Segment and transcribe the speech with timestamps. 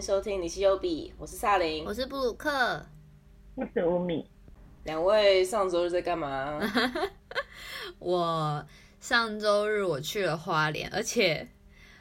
[0.00, 2.86] 收听《你是优比》，我是萨林，我是布鲁克，
[3.56, 4.24] 我是乌米。
[4.84, 6.60] 两位上周日在干嘛？
[7.98, 8.64] 我
[9.00, 11.48] 上周日我去了花莲，而且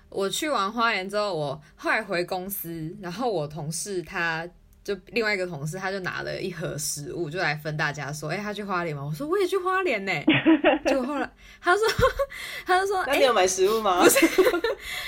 [0.09, 4.47] 我去完花莲之后，我后来回公司，然后我同事他
[4.83, 9.03] 就另外一个同事，他就拿了一盒食物，就来分大家说，哎、他去花莲吗？
[9.03, 10.13] 我说我也去花莲呢。
[10.85, 11.83] 结果后来他说，
[12.63, 14.03] 他就说，哎、那你有买食物吗？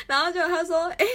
[0.07, 1.05] 然后就他说，哎、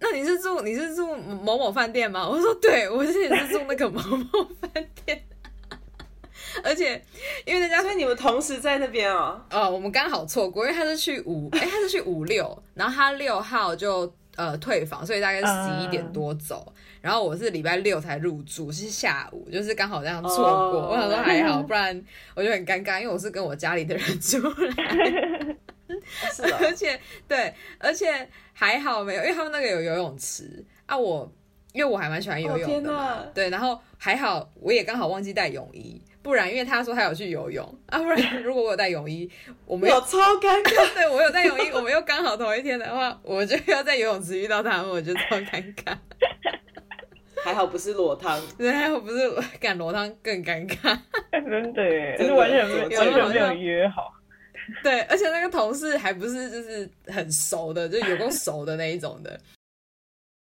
[0.00, 2.28] 那你是住你是住某某饭店吗？
[2.28, 4.70] 我说对，我是也是住那个某某饭
[5.04, 5.22] 店。
[6.64, 7.00] 而且
[7.44, 9.40] 因为那家所以你们同时在那边哦。
[9.50, 16.72] 呃，我们刚好错过，因为他是去五，哎、他是去五六，然后他六号就呃退房，所以大概十一点多走。
[17.00, 20.80] 然后我是礼拜六才入住，是下午，就是刚好这样错过。
[20.80, 25.56] 哦我想说还好，不然我就很尴尬，因为我是跟我家里的人住来，
[26.32, 31.30] 是啊， 而且对，而且还好没有，因为他们那个有游泳池啊，我
[31.72, 36.00] 因为我还蛮喜欢游泳的对，然后还好我也刚好忘记带泳衣。
[36.20, 39.30] 不然，因为他说他有去游泳啊，不然如果我有带泳衣，
[39.64, 40.74] 我们有超尴尬。
[40.94, 45.96] 对我有带泳衣，我们又刚好同一天的话，我就要在游泳池遇到他们，我就超尴尬。
[47.42, 50.98] 还好不是裸汤，对，还好不是敢裸汤更尴尬。
[51.30, 54.12] 真的耶，真的是完全没有有完全没有约好。
[54.82, 59.40] 对，而且那个同事还不是就是很熟的，就有够熟的那一种的，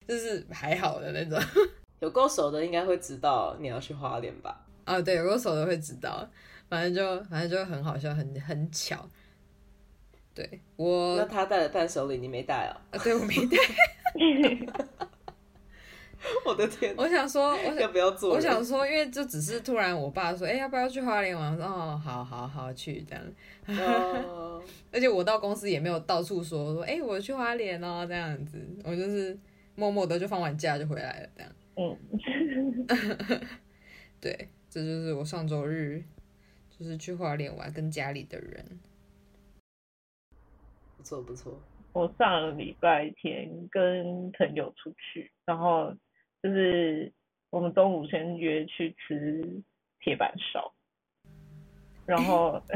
[0.07, 1.39] 就是还好的那种。
[1.99, 4.65] 有够熟的应该会知道你要去花莲吧？
[4.85, 6.27] 啊，对，有够熟的会知道，
[6.69, 9.07] 反正就反正就很好笑，很很巧。
[10.35, 12.75] 对我那，他带了伴手礼，你没带哦？
[12.91, 13.57] 啊对我没带。
[16.45, 18.33] 我的天，我想说，我要想不要做？
[18.35, 21.51] 我想说，因为就只是突然我爸说，哎、要不要去花莲玩？
[21.51, 23.23] 我说哦，好好好去这样。
[23.67, 29.37] 哦， 而且我到公司也没有到处说说，哎、我去花莲哦这样子，我就是
[29.75, 31.51] 默默的就放完假就回来了这样。
[31.75, 31.97] 嗯，
[34.21, 36.03] 对，这就是我上周日
[36.69, 38.65] 就是去花莲玩，跟家里的人。
[40.97, 41.59] 不错不错。
[41.91, 45.93] 我上礼拜天跟朋友出去，然后
[46.43, 47.11] 就是
[47.49, 49.41] 我们中午先约去吃
[50.01, 50.73] 铁板烧，
[52.05, 52.61] 然后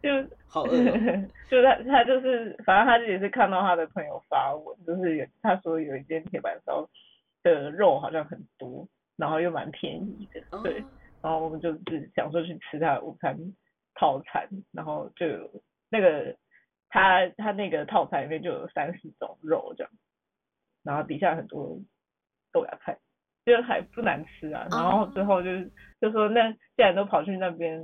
[0.00, 0.08] 就
[0.46, 0.94] 好饿哦
[1.50, 6.88] 就他他就是，反正他也是看到他的朋友发文，就是有他说有一间铁板烧
[7.42, 8.86] 的肉好像很多，
[9.16, 10.74] 然后又蛮便宜的，哦对，
[11.20, 13.36] 然后我们就是想说去吃他的午餐
[13.96, 15.26] 套餐，然后就
[15.90, 16.36] 那个
[16.88, 19.90] 他他那个套餐里面就有三四种肉这样，
[20.82, 21.78] 然后底下很多
[22.52, 22.98] 豆芽菜，
[23.44, 24.66] 就还不难吃啊。
[24.70, 27.82] 然后之后就是就说那既然都跑去那边，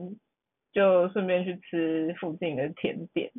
[0.73, 3.31] 就顺便去吃附近的甜点，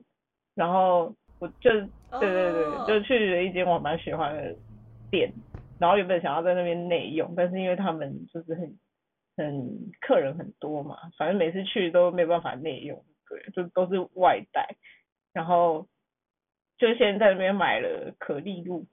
[0.56, 2.86] 然后我就对对对，哦。
[2.88, 4.56] 就去了一间我蛮喜欢的
[5.12, 5.32] 店，
[5.80, 8.80] 然后原本想要在那边内用，但是因为他们就是很
[9.36, 14.76] 很客人很多嘛，反正每次去都没办法内用，对，就都是外带，
[15.34, 15.88] 然后
[16.78, 18.86] 就先在那边买了可丽露，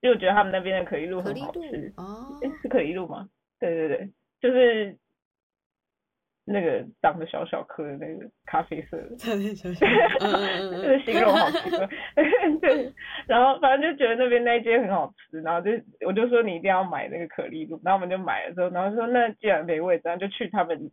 [0.00, 3.28] 因为我觉得他们那边的可丽露很好吃，哦，是可丽露吗？
[3.58, 4.10] 对对对，
[4.40, 4.96] 就是
[6.44, 9.88] 那个长得小小颗的那个咖啡色的，差点想想，
[10.20, 11.88] 嗯嗯嗯这个形容好奇怪。
[12.62, 12.92] 对，
[13.26, 15.70] 然后反正就觉得那边那一间很好吃，然后就
[16.06, 20.90] 我就说你一定要买那个可丽露，然后我们就买了之后，然后说那既然没位置，那就去他们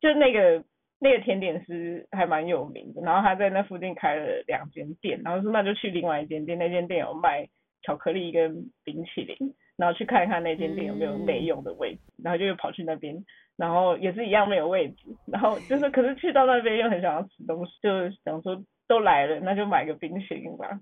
[0.00, 0.64] 就那个
[0.98, 7.48] 那个甜点师还蛮有名的，然后他在那附近开了两间店，然后说那就去另外一间店，那间店有卖
[7.82, 9.36] 巧克力跟冰淇淋，
[9.76, 13.24] 然后去看看那间店有没有内用的位置，然后就又跑去那边，
[13.56, 20.80] 然后也是一样没有位置，然后就是可是去到那边又很想要吃东西，就想说都来了，那就买个冰淇淋吧，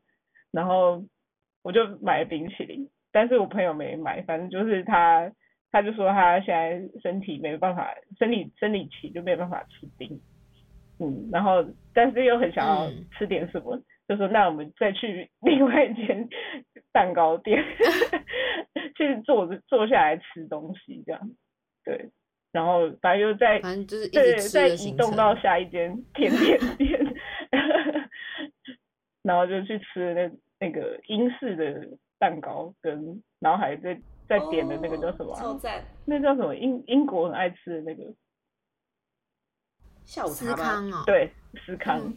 [0.53, 1.05] 然后
[1.63, 5.31] 我就买了冰淇淋，但是我朋友没买，反正就是他
[5.71, 10.21] 他就说他现在身体没办法，生理生理期就没办法吃冰，
[11.01, 13.07] 嗯，然后但是又很想要嗯。
[13.19, 16.29] 吃点什么，就说那我们再去另外一间
[16.95, 17.61] 蛋糕店
[18.97, 21.31] 去坐着坐下来吃东西这样，
[21.85, 22.09] 对，
[22.53, 24.49] 然后反正又在反正就是一对，直
[24.79, 24.97] 吃。
[24.97, 27.15] 动到下一间甜点店，
[29.23, 30.31] 然后就去吃那
[30.61, 35.85] 那个英式的蛋糕，跟然后还在在点的那个叫什么啊、哦超赞！
[36.07, 38.05] 那叫什么英英国很爱吃的那个，
[40.05, 40.57] 下午茶吗？
[40.57, 41.33] 康哦，对，
[41.67, 41.99] 司康。
[42.07, 42.17] 嗯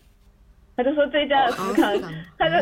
[0.78, 2.56] 他就说这家的哦司康，思康他就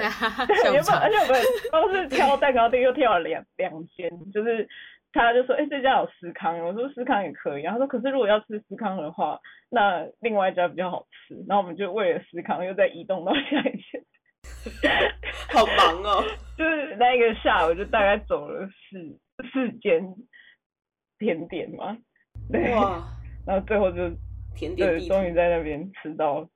[0.71, 4.67] 原本茶而且我们都是挑蛋糕店，又挑了两两间，就是
[5.11, 9.37] 他就说，哎、这家有司康，我说司康也可以，然后他说，可是如果要吃司康的话，
[9.69, 14.01] 那另外一家比较好吃，然后我们就为了司康又再移动到下一间，
[15.51, 16.23] 好忙哦。
[16.57, 20.01] 就是那一个下午就大概走了四四间
[21.19, 21.97] 甜点嘛，
[22.49, 23.03] 对，哇，
[23.45, 24.17] 然后最后就对，
[24.55, 26.47] 甜点终于在那边吃到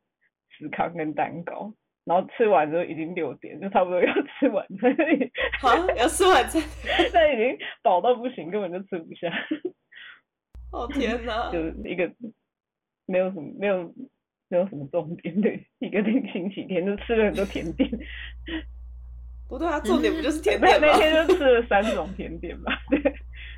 [0.60, 1.74] 司康跟蛋糕，
[2.04, 4.96] 然后吃完之后已经六点，就差不多要吃晚餐，
[5.60, 6.62] 好要吃晚餐，
[7.14, 9.32] 但已经饱到不行，根本就吃不下，
[10.72, 11.50] 哦天哪！
[11.52, 12.12] 就是一个
[13.06, 13.94] 没有什么没有
[14.50, 17.90] 没有什么重点的一个星期天，就吃了很多甜点。
[19.48, 20.88] 不对啊，重点不就是甜那点吗？
[20.92, 23.02] 那天就吃了三种甜点吧，对，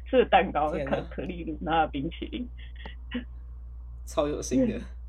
[0.10, 2.48] 吃了蛋糕、天哪可可丽露，然后冰淇淋。
[4.06, 4.80] 超有心的。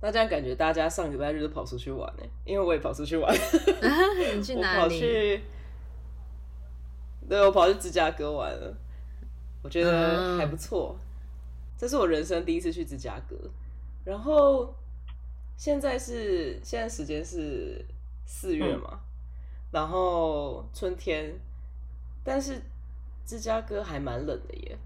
[0.00, 3.34] 那这样感觉大家上礼拜日都跑出去玩呢，因为我也跑出去玩。
[4.36, 4.88] 你去我跑？
[4.88, 5.42] 去，
[7.28, 8.76] 对，我跑去芝加哥玩了，
[9.62, 10.96] 我觉得还不错。
[11.76, 13.36] 这是我人生第一次去芝加哥，
[14.04, 14.74] 然后
[15.56, 17.84] 现在是现在时间是
[18.24, 19.00] 四月嘛，
[19.72, 21.32] 然后春天，
[22.24, 22.60] 但是
[23.24, 24.78] 芝加哥还蛮冷的耶。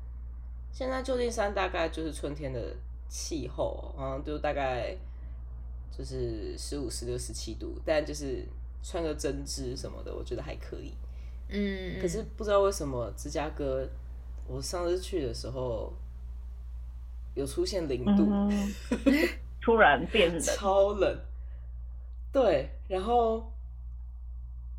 [0.71, 2.75] 现在旧金山大概就是春天的
[3.13, 4.97] 气候，好像就大概
[5.95, 8.49] 就是十五、十六、十七度，但就是
[8.83, 10.95] 穿个针织什么的，我觉得还可以。
[11.51, 13.87] 嗯，可是不知道为什么芝加哥，
[14.49, 15.93] 我上次去的时候
[17.35, 18.75] 有出现零度，嗯，
[19.61, 21.19] 突然变冷， 超冷。
[22.33, 23.53] 对，然后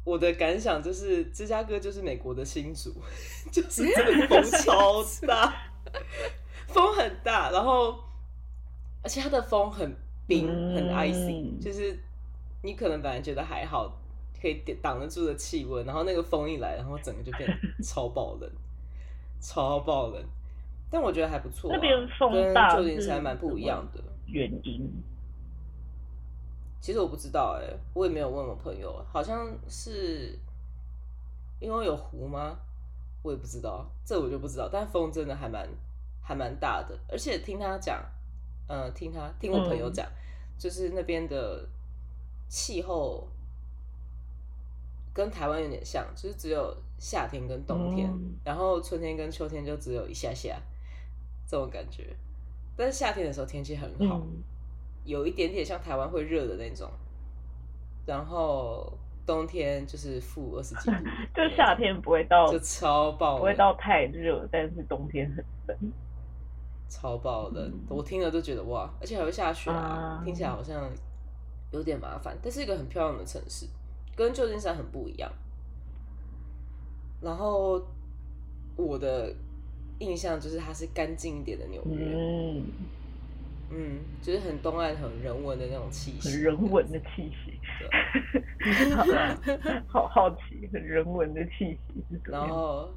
[0.04, 2.92] 我的感想就是，芝加哥就是美国的新竹，
[3.54, 5.54] 就是这个风超大，
[6.70, 8.04] 风很大，然后
[9.04, 9.96] 而且它的风很
[10.26, 12.00] 冰，很 icy，、嗯就是
[12.62, 13.94] 你可能本来觉得还好，
[14.42, 17.50] 可以挡得住的气温，然后那个风一来，然后整个就变
[17.84, 18.50] 超爆冷，
[19.42, 20.24] 超爆冷。
[20.90, 24.04] 但我觉得还不错、啊，那边风跟大旧金是山蛮不一样的。
[24.28, 24.90] 原因。
[26.80, 30.38] 其实我不知道哎、我也没有问我朋友，好像是
[31.60, 32.58] 因为有湖吗？
[33.24, 34.70] 我也不知道，这我就不知道。
[34.72, 35.68] 但风真的还蛮
[36.22, 38.04] 还蛮大的，而且听他讲，
[38.68, 40.08] 呃，听他听我朋友讲，
[40.58, 41.68] 就是那边的
[42.48, 43.28] 气候
[45.14, 50.62] 跟台湾有点像，就是只有夏天跟冬天，嗯然后春天跟秋天就只有一下下
[51.48, 52.16] 这种感觉。
[52.76, 54.42] 但是夏天的时候天气很好，嗯，
[55.04, 56.90] 有一点点像台湾会热的那种，
[58.06, 60.98] 然后冬天就是负二十几度
[61.36, 63.76] 就夏天不会到就超爆，不会到。
[63.76, 65.78] 太热，但是冬天很冷。
[66.94, 70.88] 超爆冷，嗯我听了都觉得哇，而且还会下雪啊，啊听起来好像
[71.72, 73.66] 有点麻烦，但是一个很漂亮的城市，
[74.16, 75.32] 跟旧金山很不一样。
[77.20, 77.82] 然后
[78.76, 79.34] 我的
[80.00, 82.66] 印象就是它是干净一点的纽约，嗯，
[83.72, 87.60] 嗯，就是很东岸、很人文的那种气息，很人文的气息。
[89.88, 92.04] 好好奇，很人文的气息？
[92.26, 92.94] 然后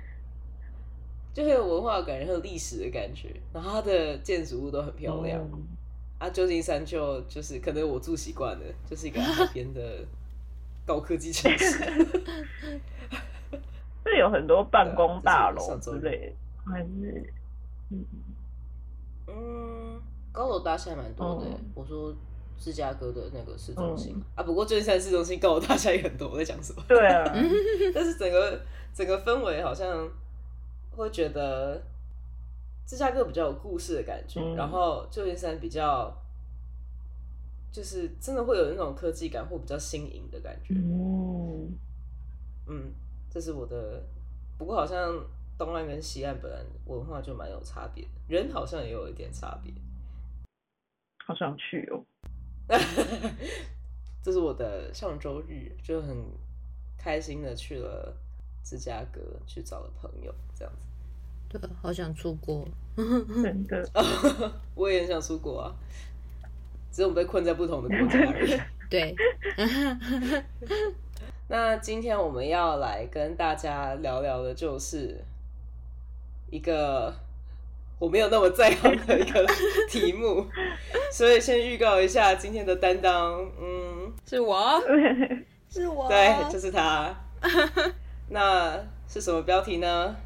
[1.36, 3.28] 就很有文化感，很有历史的感觉。
[3.52, 5.66] 然后它的建筑物都很漂亮、嗯
[6.18, 6.30] 啊。
[6.30, 10.02] 旧金山就就是可能我住习惯了，就是一个海边的
[10.86, 11.78] 高科技城市。
[14.02, 16.32] 这有很多办公大楼之类
[16.64, 17.30] 的，还是
[17.90, 18.02] 嗯
[19.26, 20.00] 嗯，
[20.32, 22.14] 高楼大厦蛮多的、哦我说
[22.58, 26.30] 芝加哥的那个市中心、嗯啊，不过旧金山市中心高楼大厦也很多。
[26.30, 26.82] 我在讲什么？
[26.88, 27.22] 对啊，
[27.94, 28.58] 但是整个
[28.94, 30.08] 整个氛围好像
[30.96, 31.82] 会觉得
[32.86, 36.16] 芝加哥比较有故事的感觉，嗯然后旧金山比较
[37.72, 40.74] 就是真的会有那种科技感或比较新颖的感觉。
[40.74, 41.72] 嗯，
[42.66, 42.92] 嗯，
[43.30, 44.02] 这是我的。
[44.58, 45.22] 不过好像
[45.58, 49.70] 东岸跟西岸本来文化就蛮有差别的，人好像也有一点差别。
[51.26, 52.02] 好想去哦。
[54.22, 56.16] 这是我的上周日，就很
[56.96, 58.16] 开心的去了
[58.68, 60.88] 芝加哥去找了朋友，这样子。
[61.49, 62.66] 对，好想出国。
[62.96, 63.88] 真的，
[64.75, 65.73] 我也很想出国啊，
[66.90, 68.61] 只是我们被困在不同的国家而已。
[68.90, 69.14] 对，
[71.49, 75.23] 那今天我们要来跟大家聊聊的，就是
[76.50, 77.14] 一个
[78.00, 79.46] 我没有那么在行的一个
[79.88, 80.46] 题目，
[81.12, 84.82] 所以先预告一下今天的担当，嗯，是我，
[85.70, 86.08] 是我。
[86.08, 87.14] 对，就是他。
[88.28, 88.76] 那
[89.09, 90.16] 是什么标题呢？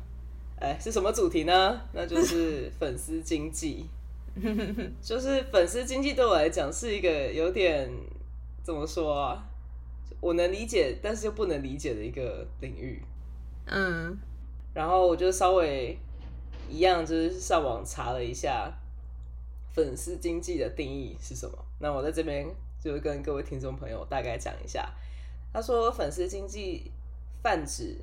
[0.58, 1.80] 哎，是什么主题呢？
[1.92, 3.86] 那就是粉丝经济。
[5.02, 7.90] 就是粉丝经济对我来讲是一个有点
[8.62, 9.44] 怎么说啊？
[10.20, 13.02] 我能理解，但是又不能理解的一个领域。
[13.66, 14.16] 嗯，
[14.74, 15.98] 然后我就稍微
[16.68, 18.72] 一样，就是上网查了一下
[19.74, 21.58] 粉丝经济的定义是什么。
[21.78, 22.46] 那我在这边
[22.82, 24.92] 就跟各位听众朋友大概讲一下。
[25.52, 26.92] 他说，粉丝经济
[27.42, 27.98] 泛指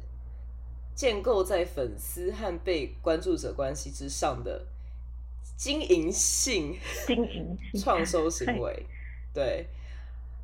[0.96, 4.66] 建构在粉丝和被关注者关系之上的
[5.56, 8.86] 经营性经营创收行为。
[9.34, 9.68] 对，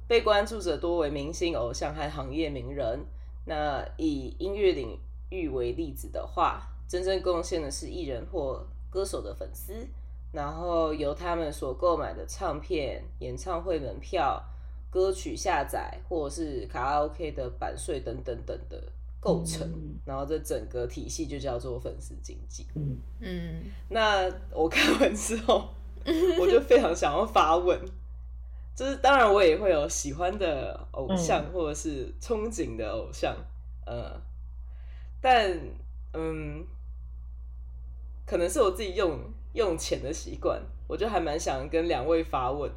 [0.08, 3.06] 被关注者多为明星、偶像和行业名人。
[3.46, 9.88] 那以音乐领域为例子的话，真正贡献的是艺人或歌手的粉丝，
[10.32, 14.42] 然后由他们所购买的唱片、演唱会门票、
[14.94, 18.80] 歌曲下载或者是卡拉 OK 的版税等等等的
[19.20, 19.68] 构成，
[20.06, 22.68] 然后这整个体系就叫做粉丝经济。
[22.76, 25.74] 嗯嗯，那我看完之后，
[26.40, 27.80] 我就非常想要发问，
[28.76, 33.36] 就是当然我也会有喜欢的偶像或者是憧憬的偶像，
[33.88, 34.22] 呃，
[35.20, 35.58] 但
[36.14, 36.64] 嗯，
[38.28, 39.20] 可能是我自己用
[39.54, 42.72] 用钱的习惯，我就还蛮想跟两位发问。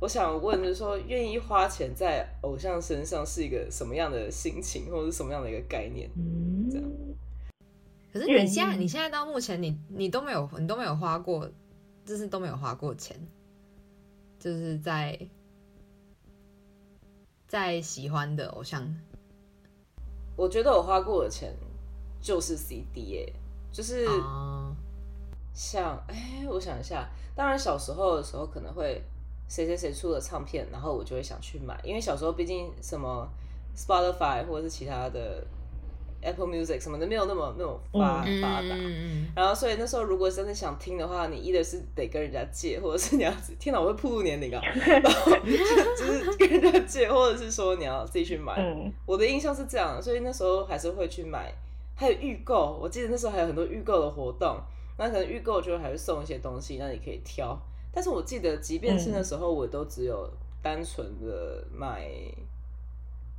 [0.00, 6.10] 我想问，就是说，愿意花钱在偶像身上是一个什么样的心情，或者是什么样的一个概念？
[6.70, 6.90] 这样。
[8.12, 11.48] 可是你现在，你现在到目前，你你都没有，你都没有花过，
[12.04, 13.14] 就是都没有花过钱，
[14.38, 15.16] 就是在
[17.46, 18.82] 在喜欢的偶像。
[20.34, 21.54] 我觉得我花过的钱
[22.22, 23.32] 就是 CD 哎，
[23.70, 24.06] 就是
[25.52, 29.02] 像哎，我想一下，当然小时候的时候可能会
[29.50, 33.28] 谁谁谁出的唱片，然后我就会想去买，因为小时候毕竟什么
[33.76, 35.46] Spotify 或者是其他的。
[36.22, 38.76] Apple Music 什么的没有那么那种发发达，
[39.34, 45.32] 然后所以那时候如果真的想听的话，你一的是得跟人家借，或者是你要天哪，我会暴露年龄啊， 然后
[45.96, 48.54] 就是跟人家借，或者是说你要自己去买。
[49.06, 51.50] 我的印象是这样，所以那时候还是会去买。
[51.96, 54.60] 还有预购，我记得那时候还有很多预购的活动，
[54.98, 57.58] 那可能预购就还会送一些东西，那你可以挑。
[57.92, 60.30] 但是我记得，即便是那时候，我都只有
[60.62, 62.08] 单纯的买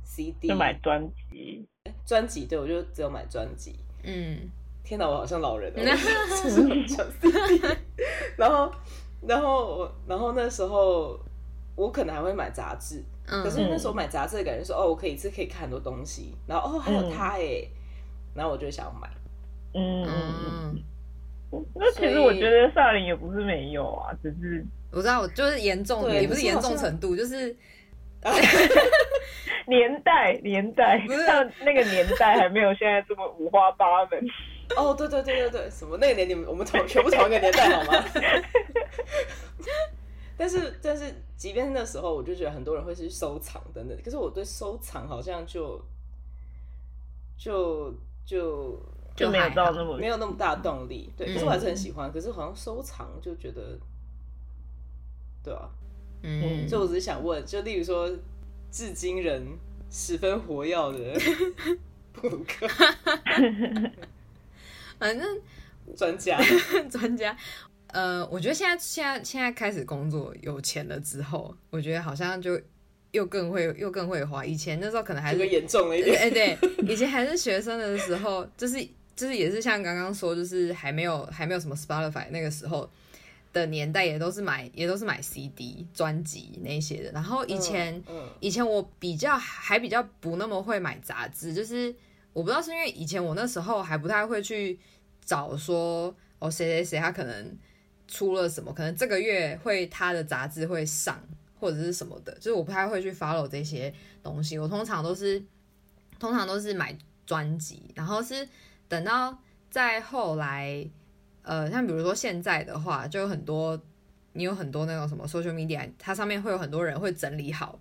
[0.04, 1.66] CD，就买专辑。
[2.04, 3.76] 专辑对我就只有买专辑。
[4.02, 4.50] 嗯，
[4.84, 5.82] 天哪，我好像老人了。
[8.36, 8.72] 然后，
[9.22, 11.18] 然后我，然后那时候
[11.74, 13.02] 我可能还会买杂志。
[13.24, 16.34] 可是那时候买杂志的感觉说，哦，我可以一次可以看很多东西。
[16.46, 17.66] 然后哦，还有它哎，
[18.34, 19.08] 然后我就想要买。
[19.74, 20.82] 嗯嗯嗯。
[21.76, 27.54] 那其实我觉得萨林也不是没有啊，只是我知道，我就是严重，也不是严重程度，就是。
[29.66, 34.24] 年代年代，像那个年代还没有现在这么五花八门。
[34.76, 38.04] 哦，对对对对对，什么那个年代我们同全部同一个年代好吗？
[40.36, 43.98] 但 是但是，即便那时候，我就觉得很多人会去收藏等等。
[44.04, 45.84] 可是我对收藏好像就
[47.36, 47.92] 就
[48.24, 48.80] 就
[49.16, 51.10] 就没有到那么没有那么大动力。
[51.16, 52.10] 对，可是我还是很喜欢。
[52.12, 53.78] 可是好像收藏就觉得，
[55.42, 55.68] 对啊。
[56.24, 58.08] 嗯，所以我只是想问，就例如说，
[58.70, 59.44] 至今人
[59.90, 61.20] 十分活跃的
[62.14, 62.68] 布鲁克，
[65.00, 65.40] 反正
[65.96, 66.40] 专家
[66.88, 67.36] 专家，
[67.88, 72.60] 呃，我觉得现在现在现在开始工作有钱了之后，我觉得好像就
[73.10, 74.44] 又更会又更会花。
[74.44, 78.76] 以前那时候可能还是严重了一点，哎，对，以前还是学生的时候，就是
[79.16, 82.88] 就是也是像刚刚说，就是还没有还没有什么 Spotify 那个时候。
[83.54, 87.12] 的年代也都是买，也都是买 CD 专辑那些的。
[87.12, 88.02] 然后以前，
[88.40, 91.94] 以前我比较还比较不那么会买杂志，就是
[92.32, 94.78] 我不知道是因为以前我那时候还不太会去
[95.22, 96.06] 找说
[96.38, 97.58] 哦谁谁谁他可能
[98.08, 101.22] 出了什么，可能这个月会他的杂志会上
[101.60, 103.92] 或者是什么的，就是我不太会去 follow 这些
[104.22, 104.58] 东西。
[104.58, 105.42] 我通常都是
[106.18, 108.48] 通常都是买专辑，然后是
[108.92, 109.38] 等到
[109.70, 110.86] 再后来。
[111.44, 113.76] 呃，像比如说现在的话，就有很多，
[114.34, 117.80] 你有很多那种什么 social media，它上面会有很多人会整理好。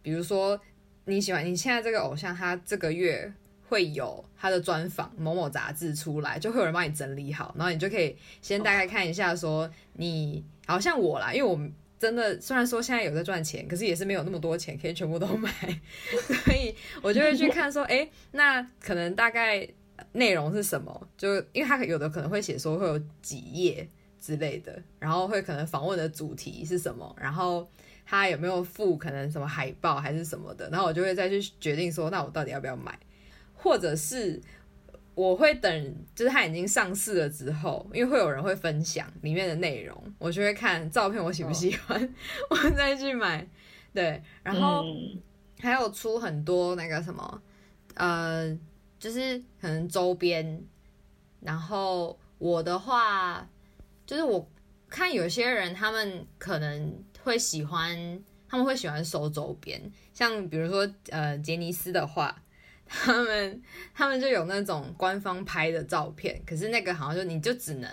[0.00, 0.60] 比如说
[1.06, 3.32] 你喜欢你现在这个偶像，他这个月
[3.68, 11.58] 会有他的专访，某某杂志出来，就会有人帮你整理好，然后你就可以先大概看一下，说你好像我啦，因为我
[11.98, 15.50] 真的虽然说现在有在赚钱，可是也是没有那么多钱可以全部都买，
[16.44, 16.72] 所以
[17.02, 19.68] 我就会去看说，哎，那可能大概。
[20.12, 21.08] 内容是什么？
[21.16, 23.88] 就因为他有的可能会写说会有几页
[24.20, 27.68] 之类的，然后会可能访问的主题是什么，然后
[28.04, 32.98] 他有没有附可能什么海报还是什么的，然后我就会再去决定说，那我到底要不要买，
[33.54, 34.40] 或者是
[35.14, 42.14] 我会等，就是他已经上市了之后，因为会有人会分享里面的内容，我就会看照片我喜不喜欢，
[42.50, 43.46] 我再去买。
[43.92, 44.82] 对，然后
[45.60, 47.42] 还有出很多那个什么，
[47.94, 48.58] 呃。
[49.04, 50.64] 就是可能周边，
[51.38, 53.46] 然后我的话，
[54.06, 54.48] 就是我
[54.88, 57.94] 看有些人他们可能会喜欢，
[58.48, 59.78] 他们会喜欢收周边，
[60.14, 62.34] 像比如说呃杰尼斯的话，
[62.86, 67.90] 他们他们就有那种官方拍的照片，可是那个好像就你就只能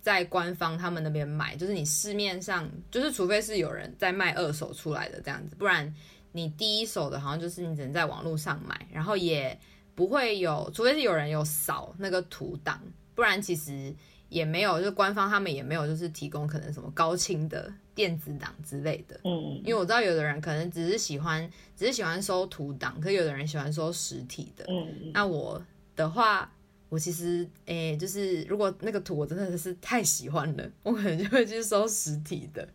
[0.00, 5.94] 在官方他们那边买，就是你市面上就是除非是有人在卖二手出来的这样子，不然
[6.32, 9.56] 你第一手的好像就是你只能在网络上买，然后也
[9.94, 12.80] 不会有，除非是有人有扫那个图档，
[13.14, 13.94] 不然其实。
[14.32, 19.20] 也没有，就官方他们也没有，就是提供可能什么高清的电子档之类的。
[19.24, 21.46] 嗯，因为我知道有的人可能只是喜欢，
[21.76, 24.64] 只是喜欢收图档，可有的人喜欢收实体的。
[24.70, 25.62] 嗯，那我
[25.94, 26.50] 的话，
[26.88, 32.66] 我其实诶，就是如果那个图我真的是太喜欢了，我可能就会去收实体的。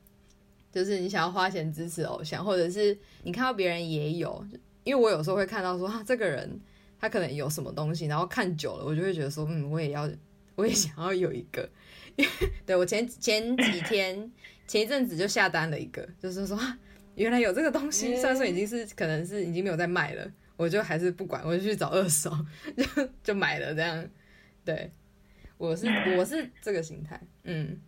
[0.72, 4.46] 就是你想要花钱支持偶像，或者是你看到别人也有，
[4.84, 6.62] 因为我有时候会看到说，啊，这个人
[7.00, 10.10] 他可能有什么东西，然后看久了，我就会觉得说，嗯，我也要。
[10.58, 11.70] 我也想要有一个，
[12.66, 14.32] 对我前前几天
[14.66, 16.60] 前一阵子就下单了一个，就是说
[17.14, 22.36] 原来有这个东西，虽然说已经是可能是已经没有在卖了，我就还是不管，我就去找二手，
[22.76, 24.04] 就就买了这样。
[24.66, 24.92] 对，
[25.60, 25.86] 我是
[26.18, 27.80] 我是这个心态，嗯。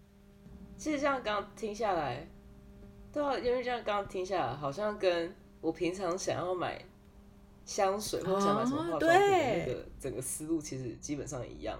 [0.77, 2.29] 其实这样刚听下来，
[3.11, 6.79] 对啊，因为这样刚刚听下来，好像跟我平常想要买
[7.69, 11.77] 香水或想买什么化妆品的那个整个思路，其实基本上一样。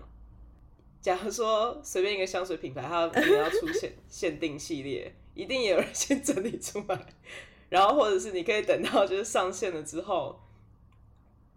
[1.01, 7.05] 假如说随便一个香水品牌，它可能要出现限定系列， 一定也有人先整理出来，
[7.69, 10.39] 然后或者是你可以等到就是上线了之后，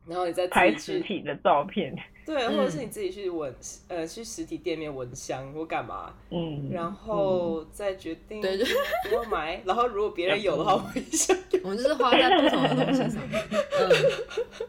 [0.07, 3.55] 然后你再拍实体的照片，对，或者是你自己去闻，
[3.89, 8.67] 呃，去实体店面闻香或干嘛，嗯，然后再决定对对
[9.13, 14.67] 要买，然后如果别人有的话， 我也想，我们就是花在不同的东西上， 嗯，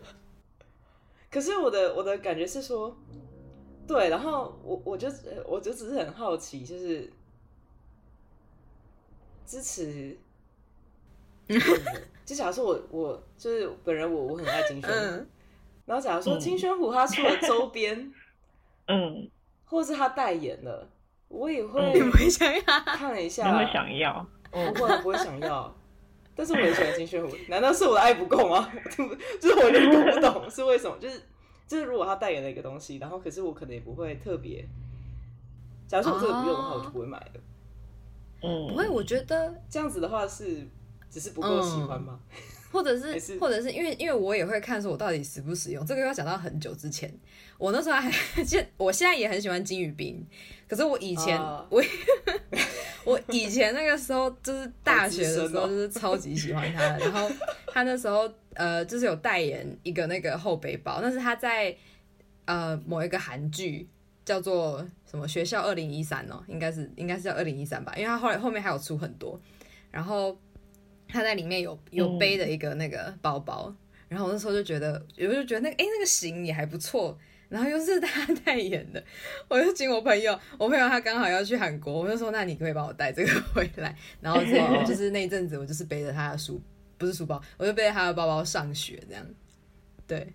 [1.30, 2.96] 可是我的我的感觉是说。
[3.86, 5.10] 对，然后我我就
[5.46, 7.12] 我就只是很好奇，就是
[9.46, 10.18] 支持，
[12.26, 15.26] 就假如说我我就是本人我我很爱金宣虎，
[15.86, 18.12] 然后假如说金宣虎他出了周边，
[18.88, 19.30] 嗯，
[19.66, 20.88] 或者是他代言了，
[21.28, 25.76] 我也会想要看了一下，会想要，不会不会想要，
[26.36, 28.72] 但是我也喜欢金宣虎，难道是我的爱不够吗？
[29.40, 31.22] 就是我有点搞不懂是为什么，就是。
[31.66, 34.64] 就是如果他代言了一个东西，然后可是我可能也不会特别，
[35.88, 37.40] 假如说我这个不用的话，我就不会买的。
[38.44, 40.68] 嗯，不会，我觉得这样子的话是
[41.10, 42.20] 只是不够喜欢吗？
[42.74, 45.86] 或者是，或者是因为因为我也会看说我到底实不实用。
[45.86, 47.10] 这个要讲到很久之前，
[47.58, 48.12] 我那时候还
[48.44, 50.22] 现我现在也很喜欢金宇彬，
[50.68, 51.82] 可是我以前我
[53.06, 57.32] 我以前那个时候就是大学的时候就是超级喜欢他，然后
[57.68, 58.30] 他那时候。
[58.56, 61.76] 呃，就是有代言一个那个后背包，那是他在
[62.46, 63.90] 呃某一个韩剧
[64.24, 69.42] 叫做什么学校二零一三哦，应该是应该是叫二零一三吧，因为他后来后面还有出很多，
[69.90, 70.38] 然后
[71.14, 73.74] 他在里面有有背的一个那个包包，
[74.10, 77.18] 然后我那时候就觉得，我就觉得那个哎那个型也还不错，
[77.50, 79.04] 然后又是 他代言的，
[79.48, 86.60] 我就请我朋友，我朋友他刚好要去韩国，我就说那你可以帮我带这个 回来，然后之后 就是那一阵子我就是背着他的书。
[86.96, 89.26] 不是书包，我就背着他的包包上学，这样。
[90.08, 90.32] 对，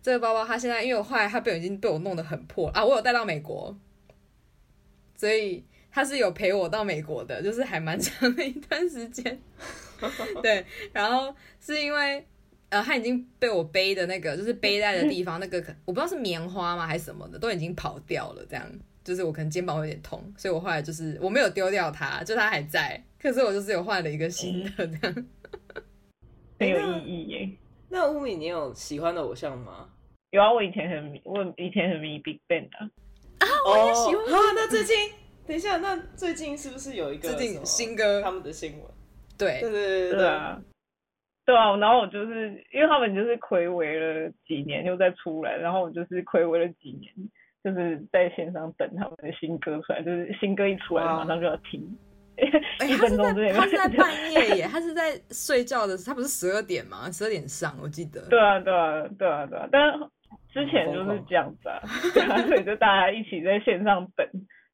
[0.00, 3.76] 这个包包他现在因为我后来他被已经被我弄得很破啊，我有带到美国，
[5.16, 9.38] 所以他是有陪我到美国的，就是还蛮长的一段时间。
[10.42, 12.26] 对，然后是因为
[12.70, 18.66] 呃他已经被我背的那个就是背带的地方那个我不知道是棉花吗还是什么的都已经跑掉了，这样
[19.04, 25.26] 就是我可能肩膀有点痛，所以我后来就是我没有丢掉它，就它还在，可是我就是有换了一个新的这样。
[26.58, 27.50] 很有意义耶。
[27.88, 29.88] 那乌米，你有喜欢的偶像吗？
[30.30, 32.88] 有啊，我以前很我以前很迷 Big Bang 啊。
[33.38, 34.32] 啊，我也喜欢。
[34.32, 34.96] 啊，那最近，
[35.46, 38.82] 等一下，那最近是不是有一个最近新歌他们的新闻？
[39.38, 40.60] 对对对对啊，
[41.44, 41.76] 对啊。
[41.76, 47.12] 然后我就是因为他们就是暌违了几年又再出来，然后我就是暌违了几年，
[47.64, 51.80] 就是在线上等他们的新歌出来，就是新歌一出来马上就要听。
[52.88, 57.10] 一分钟之内，他是在半夜耶，他是在睡觉的，他不是十二点吗？
[57.10, 58.26] 十二点上，我记得。
[58.30, 59.68] 对啊，对啊，对啊，对啊。
[59.70, 59.92] 但
[60.50, 61.78] 之前就是这样子啊，
[62.14, 64.26] 对啊，所以就大家一起在线上等。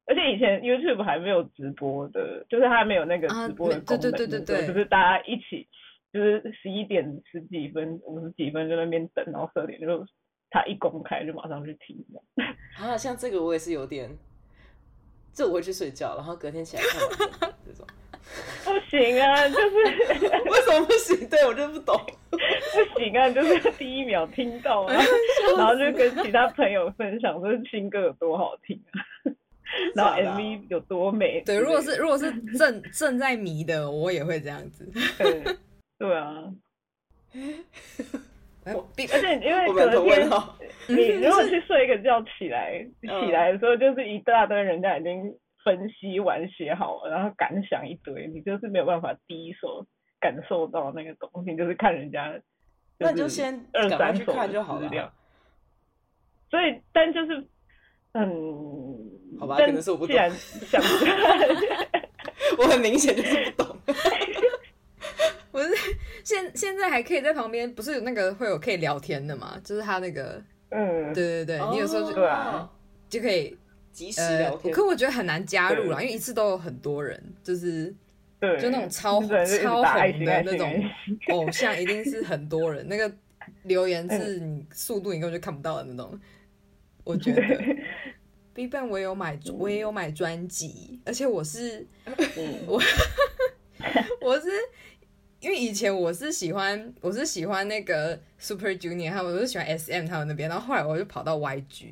[0.09, 5.67] 而且以前 YouTube 还没有直播的，就是还没有那个直播的功能，对对对对对，就是大家一起，
[6.11, 10.05] 就是十一点十几分、五十几分在那边等，然后十二点就
[10.49, 11.95] 他一公开就马上去听。
[12.77, 14.09] 啊，像这个我也是有点。
[15.31, 16.83] 就我会去睡觉，然后隔天起来
[17.39, 17.85] 看这种，
[18.65, 19.75] 不行啊，就是
[20.49, 21.29] 为什么不行？
[21.29, 21.95] 对我就不懂，
[22.31, 24.87] 不行啊，就是第一秒听到，
[25.55, 28.99] 然后就跟其他朋友分享，说新歌有多好听啊，
[29.95, 31.41] 然后 MV 有多美。
[31.41, 34.89] 对，如果是如果是正正在迷的，我也会这样子。
[35.17, 35.43] 对，
[35.97, 36.43] 对啊。
[38.95, 40.29] 比而且因为隔天
[40.87, 49.85] 你如果 去睡一个觉起来，嗯起来的时候就是一大堆人家已经分析完写好了，然后感想一堆，你就是没有办法第一手
[50.19, 52.39] 感受到那个东西，就是看人家。
[52.99, 55.13] 那你就先二赶快去三手看就好了。
[56.51, 57.47] 所以，但就是，
[58.13, 58.27] 嗯，
[59.39, 60.31] 好吧可能是我不既然
[60.67, 60.81] 想，
[62.57, 63.77] 我很明显就是不懂。
[65.51, 65.69] 不是
[66.23, 69.59] 现现在还可以在旁边，不是有那个会有可以聊天的嘛？
[69.63, 72.69] 就是他那个，嗯，对对对，你有时候就对啊
[73.09, 73.55] 就可以
[73.91, 74.73] 及时呃聊，天。
[74.73, 77.93] 可我觉得很难加入了，因为一次都有很多人，就是
[78.39, 80.83] 对，就那种超超红的那种
[81.29, 83.11] 偶像，一定是很多人，那个
[83.63, 86.19] 留言是 你速度你根本就看不到的那种。
[87.05, 87.41] 我觉得
[88.89, 92.55] 我也有买，我也有买专辑，而且我是嗯。
[92.65, 92.81] 我
[94.21, 94.47] 我是
[95.39, 101.85] 因为以前我是喜欢我是喜欢那个 Super Junior 他们，我是喜欢 SM 他们那边，然后后来我就跑到 YG，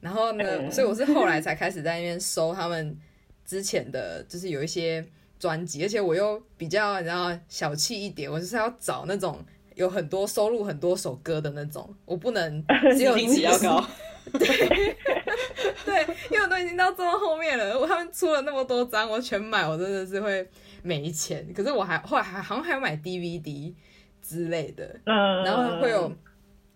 [0.00, 0.72] 然后呢，嗯。
[0.72, 2.98] 所以我是后来才开始在那边搜他们
[3.44, 5.06] 之前的就是有一些
[5.38, 9.44] 专辑，而且我又比较然后小气一点，我就是要找那种。
[9.74, 12.64] 有很多收录很多首歌的那种，我不能
[12.98, 13.88] 只有音质要高，
[14.32, 14.96] 对，
[16.30, 20.46] 因为我都已经到这么后面了，我他们出了那么多张，我全买，我真的是会
[20.82, 21.46] 没钱。
[21.54, 23.72] 可是我还后来还好像还有买 DVD
[24.20, 26.08] 之类的，嗯，然后会有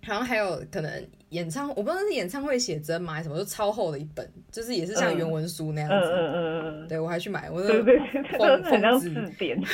[0.04, 6.08] 好像还有可能演唱，我不知道是演唱会写真吗还是什么，就超厚的一本，就是也是像嗯原文书那样嗯子。
[6.10, 9.60] 嗯嗯嗯，对我还去买，我对的对对，疯 都是很像疯子字典。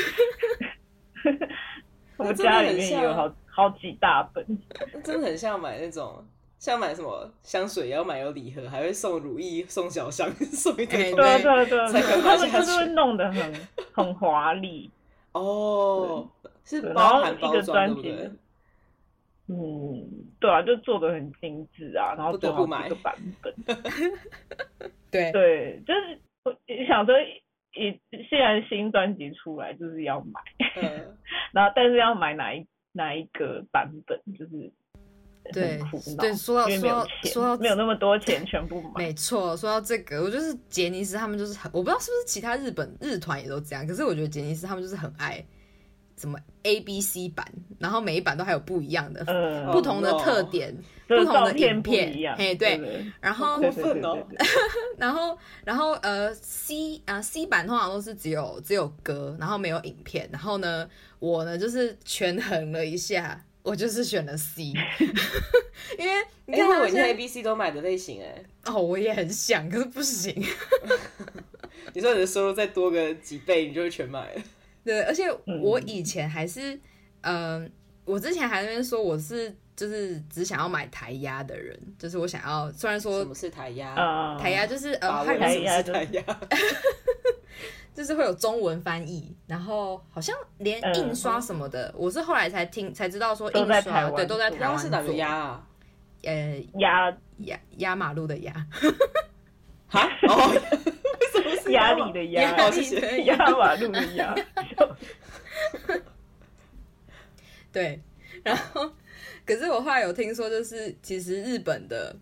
[2.16, 4.44] 我家里也有好好几大本，
[5.04, 6.24] 真的很像买那种，
[6.58, 11.12] 像买什么香水也要买有礼盒，还会送乳液、送小香、 送一堆。
[11.14, 13.54] 对啊对啊对他们就是会弄得很
[13.94, 14.90] 很华丽，
[15.32, 16.28] 哦，
[16.64, 18.30] 是包含一个含包装专辑对不对？
[19.50, 20.06] 嗯，
[20.38, 23.54] 对啊，就做的很精致啊，然后做好不得不买几个版本，
[25.10, 25.32] 对。
[25.32, 26.54] 对，就是我
[26.86, 27.14] 想说，
[27.72, 30.40] 一现在新专辑出来就是要买，
[30.82, 31.16] 嗯，
[31.52, 34.70] 然后但是要买哪一哪一个版本，就是
[35.52, 35.80] 对
[36.20, 45.44] 对说到说到说到没有那么多钱全部买，没错，说到这个，我就是杰尼斯他们就是很，我不知道是不是其他日本日团也都这样，可是我觉得杰尼斯他们就是很爱
[46.16, 47.46] 什么 A B C 版，
[47.78, 50.76] 然后每一版都还有不一样的、嗯，不同的特点，
[51.08, 54.46] 就是不同的片影片，嘿对，对然后对过分哦对对对对
[54.98, 60.88] 然后然后呃 C 啊、C 版通常都是只有只有歌，然后没有影片，然后呢
[61.20, 64.62] 我呢就是权衡了一下，我就是选了 C，
[65.98, 68.42] 因为你哎，看我现在 A、B、C 都买的类型哎。
[68.64, 70.34] 哦，我也很想，可是不行。
[71.92, 74.42] 你说你的收入再多个几倍，你就会全买了。
[74.84, 76.78] 对，而且嗯我以前还是，
[77.20, 77.70] 嗯、
[78.06, 83.90] 我之前还在那边说我是就是只想要买台压的人，就是我想要，虽然说什说么是台压？
[83.94, 86.40] 啊，台压就是呃，法它有文什么是台压
[87.98, 93.80] 就是会有中文翻译，然后好像连嗯印刷什么的，我是后来才听才知道说印刷
[94.12, 95.66] 对都在做台湾是哪个啊？
[96.22, 98.52] 呃压压压马路的压，
[99.88, 100.08] 哈？
[100.28, 104.32] 哦，为什么是压力的压，力的压马路的压，
[107.72, 108.00] 对，
[108.44, 108.88] 然后
[109.44, 112.14] 可是我后来有听说，就是其实日本的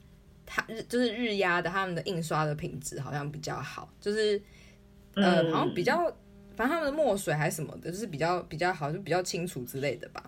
[0.46, 4.40] 它日就是日压的他们的印刷的品质好像比较好，就是
[5.16, 6.04] 呃、嗯好像比较
[6.54, 10.22] 反正他们的墨水还是什么的，就是比较比较好，就比较清楚之类的吧。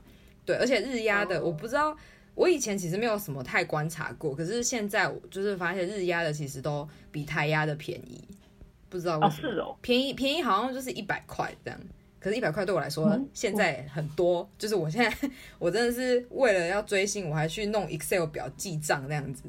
[0.45, 1.97] 对，而且日压的、哦我不知道，
[2.35, 8.23] 我以前其实没有什么太观察过，可是现在我就是发现日压的其实都比台压的便宜，
[8.89, 9.53] 不知道为哦什么。
[9.53, 11.79] 是哦，便宜便宜好像就是一百块这样，
[12.21, 14.49] 可是，一百块对我来说、嗯现在很多。
[14.59, 19.45] 就是我现在我真的是为了要追星，我还去弄 Excel 表记账那样子。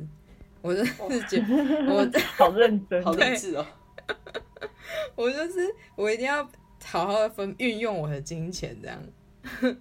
[0.62, 3.65] 我真的是觉得我 好认真，好励志哦！
[5.15, 6.43] 我就是我一定要
[6.84, 9.02] 好好的分运用我的金钱这样。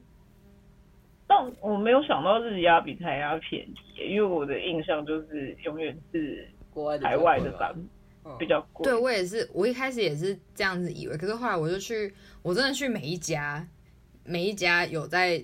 [1.27, 3.75] 但我没有想到日压比台压便宜，
[4.11, 7.89] 因为我的印象就是永远是国外的海外的比较贵吧版
[8.25, 8.85] 嗯比较贵。
[8.85, 13.69] 对我也是，我一开始也是这样子以为，可是后来我就去，我真的去每一家，
[14.25, 15.43] 每一家有在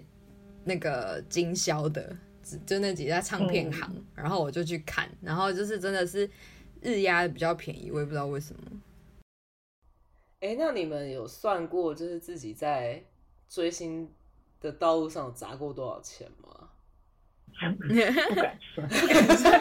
[0.64, 2.16] 那个经销的，
[2.64, 6.28] 就那几家唱片行，然后我就去看，然后就是真的是
[6.80, 8.60] 日压的比较便宜，我也不知道为什么。
[10.44, 13.02] 哎、那你们有算过，就是自己在
[13.48, 14.12] 追星
[14.60, 16.68] 的道路上砸过多少钱吗？
[17.88, 17.94] 不
[18.34, 18.58] 敢
[19.38, 19.60] 算，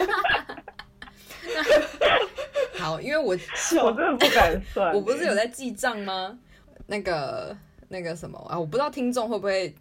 [2.78, 3.28] 好，因为我
[3.82, 4.94] 我真的不敢算。
[4.94, 6.38] 我不是有在记账吗？
[6.88, 7.56] 那个
[7.88, 9.74] 那个什么啊，我不知道听众会不会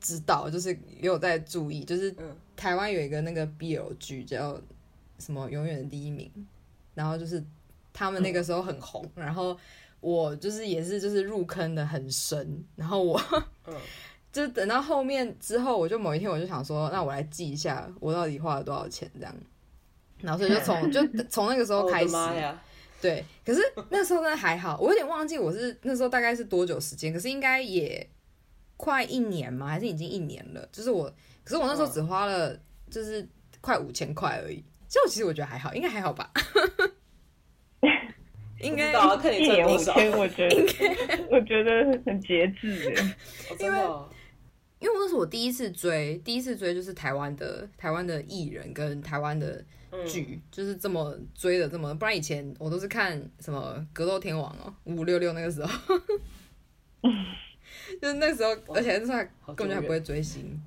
[0.00, 4.60] 知道，就是也有在注意，就是嗯台湾有一个那个 BL 剧叫
[5.18, 6.30] 什么《永远的第一名》，
[6.94, 7.42] 然后就是
[7.92, 9.58] 他们那个时候很红，然后
[10.00, 13.20] 我就是也是就是入坑的很深，然后我
[13.66, 13.74] 嗯，
[14.32, 19.34] 就等到后面之后，我就某一天我就想说，那我来记一下我到底花了多少钱这样，
[20.20, 22.12] 然后所以就从 就从那个时候开始，
[23.00, 28.08] 对，可是那时候真的还好，我有点忘记我是那时候大概是多久时间，可是应该也
[28.76, 29.66] 快一年嘛？
[29.66, 30.68] 还是已经一年了？
[30.72, 31.12] 就是我，
[31.44, 32.58] 可是我那时候只花了
[32.90, 33.26] 就是
[33.60, 34.64] 快五千块而已。
[34.88, 36.30] 其实我其实我觉得还好，应该还好吧。
[38.60, 40.18] 应该不知道啊，看你一年赚多少。
[40.18, 40.56] 我觉得
[41.30, 42.96] 我觉得很节制耶。
[43.50, 44.08] 哦真的哦
[44.78, 55.98] 因为那是我第一次追，第一次追就是台湾的台湾的艺人跟台湾的嗯剧，就是这么追的这么，不然以前我都是看什么格斗天王哦，五五六六那个时候，
[58.02, 60.60] 就是那时候，而且那时候还根本就还不会追星，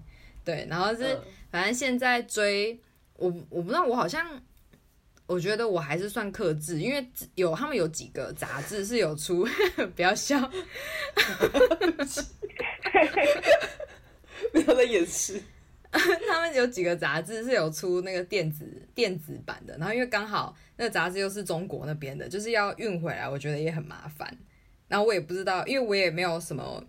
[0.43, 1.21] 对，然后是、嗯
[1.51, 2.79] 反正现在追
[3.15, 4.39] 我我不知道，我好像
[5.29, 9.47] 我觉得我还是算克制，因为有他们有几个杂志是有出，
[9.95, 10.39] 不要笑，
[14.51, 15.39] 没有在掩饰。
[15.91, 18.65] 他们有几个杂志是有出那个电子
[18.95, 24.35] 电子版的，然后因为刚好那个杂志又是中国那边的，就是要运回来，我觉得也很麻烦。
[24.87, 26.83] 然后我也不知道，因为我也没有什么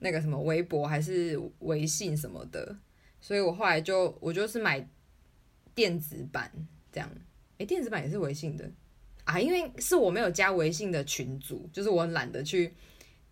[0.00, 2.76] 那个什么微博还是微信什么的，
[3.22, 4.86] 所以我后来就我就是买
[5.74, 6.52] 电子版
[6.92, 7.10] 这样。
[7.58, 8.70] 诶，电子版也是微信的
[9.24, 12.72] 啊，因为是我没有加微信的群组，就是我很懒得去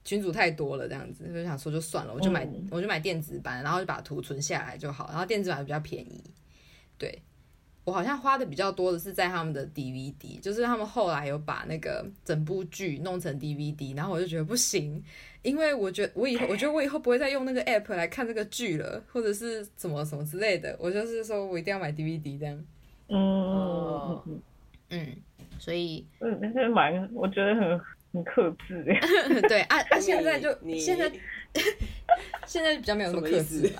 [0.05, 6.23] 群组太多了，这样子就想说就算了，我就买、嗯我就买电子版，然后就把图存下来就好，然后电子版比较便宜。
[6.99, 7.23] 对
[7.85, 15.03] 我好像花的比较多的是在他们的 DVD，就是他们后来有把那个整部剧弄成 DVD，然后我就觉得不行，
[15.43, 22.65] 因为我觉得我以后我觉得我以后不会再用那个 app 来看这个剧了，或者是什么什么之类的，我就是说我一定要买 DVD 这样。
[23.17, 24.43] 嗯哦嗯
[24.91, 25.17] 嗯，
[25.59, 27.81] 所以嗯，但是蛮，我觉得很
[28.13, 28.83] 很克制。
[28.91, 29.41] 耶。
[29.49, 31.11] 对啊啊，现在就你现在
[32.47, 33.73] 现在比较没有那么克制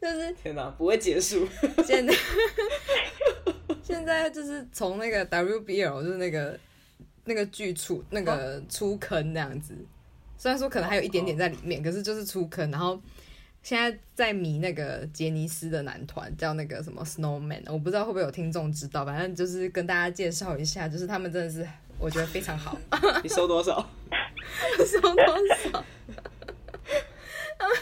[0.00, 1.46] 就是天哪，不会结束。
[1.84, 2.14] 现在
[3.82, 6.58] 现在就是从那个 WBL 就是那个
[7.24, 9.74] 那个剧出那个出坑那样子，
[10.38, 12.98] 虽然说可能还有一点点在里面，可是就是出坑，然后。
[13.62, 21.66] 现在在迷那个杰尼斯的男团，叫那个什么 Snowman，我不知道会不会有听众知道，反正就是跟大家介绍一下，就是他们真的是
[21.98, 22.76] 我觉得非常好。
[23.22, 23.88] 你收多少？
[24.84, 25.24] 收多
[25.70, 25.84] 少？
[27.58, 27.76] 他们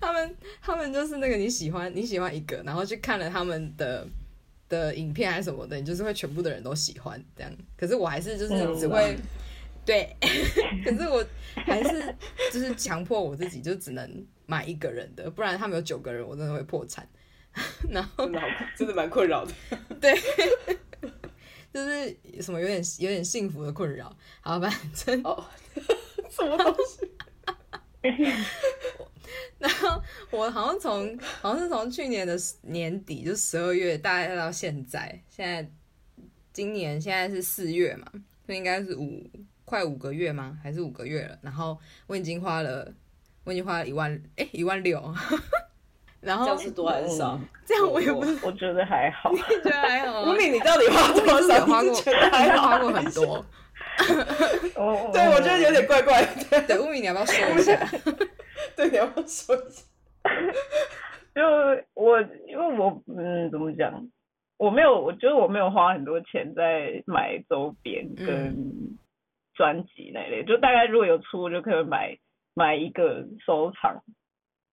[0.00, 4.04] 他们他们就是那个你喜欢你喜欢一个，然后去看了他们的
[4.68, 7.52] 的影片还是什么的，你就是会全部的人都喜欢这样。
[7.76, 9.16] 可是我还是就是只会、
[9.84, 10.16] 对，
[10.84, 12.12] 可是我还是
[12.52, 17.08] 就是强迫我自己，就只能买一个人的，不然他们有九个人，我真的会破产。
[17.88, 18.40] 然后真的，
[18.76, 19.52] 真的蛮困扰的。
[19.98, 20.14] 对，
[21.72, 24.14] 就是什么有点有点幸福的困扰。
[24.42, 25.42] 好，反正哦，
[26.28, 27.08] 什么东西？
[29.58, 35.66] 然后我好像从好像是从去年的年底，就十二月，大概到现在，现在
[36.52, 38.06] 今年现在是四月嘛，
[38.44, 39.30] 所以应该是五
[39.64, 40.58] 快五个月吗？
[40.62, 41.38] 还是五个月了？
[41.40, 42.92] 然后我已经花了，
[43.44, 45.00] 我已经花了一万，哎，一万六，
[46.20, 47.38] 然后这样是多还是少？
[47.66, 49.32] 这样我也不是我觉得还好。
[49.34, 51.58] 觉得还好啊，吴敏， 你到底花多少？
[51.58, 53.44] 有花过，你是觉得还好我花过很多。
[54.76, 56.62] 哦对，我觉得有点怪怪的。
[56.66, 57.76] 对，吴敏，你要不要说一下？
[58.76, 59.82] 对，你要不要说一下？
[61.34, 61.42] 就
[61.94, 63.92] 我，因为我嗯，怎么讲？
[64.58, 68.98] 我没有，我觉得我没有花很多钱在买周边嗯跟
[69.54, 72.16] 专辑那类，就大概如果有出，我就可能买
[72.54, 74.02] 买一个收藏。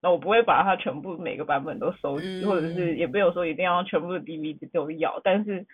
[0.02, 5.68] 那我不会把它全部每个版本都收集，嗯或者是也没有说一定要全部的 DVD 都要，但是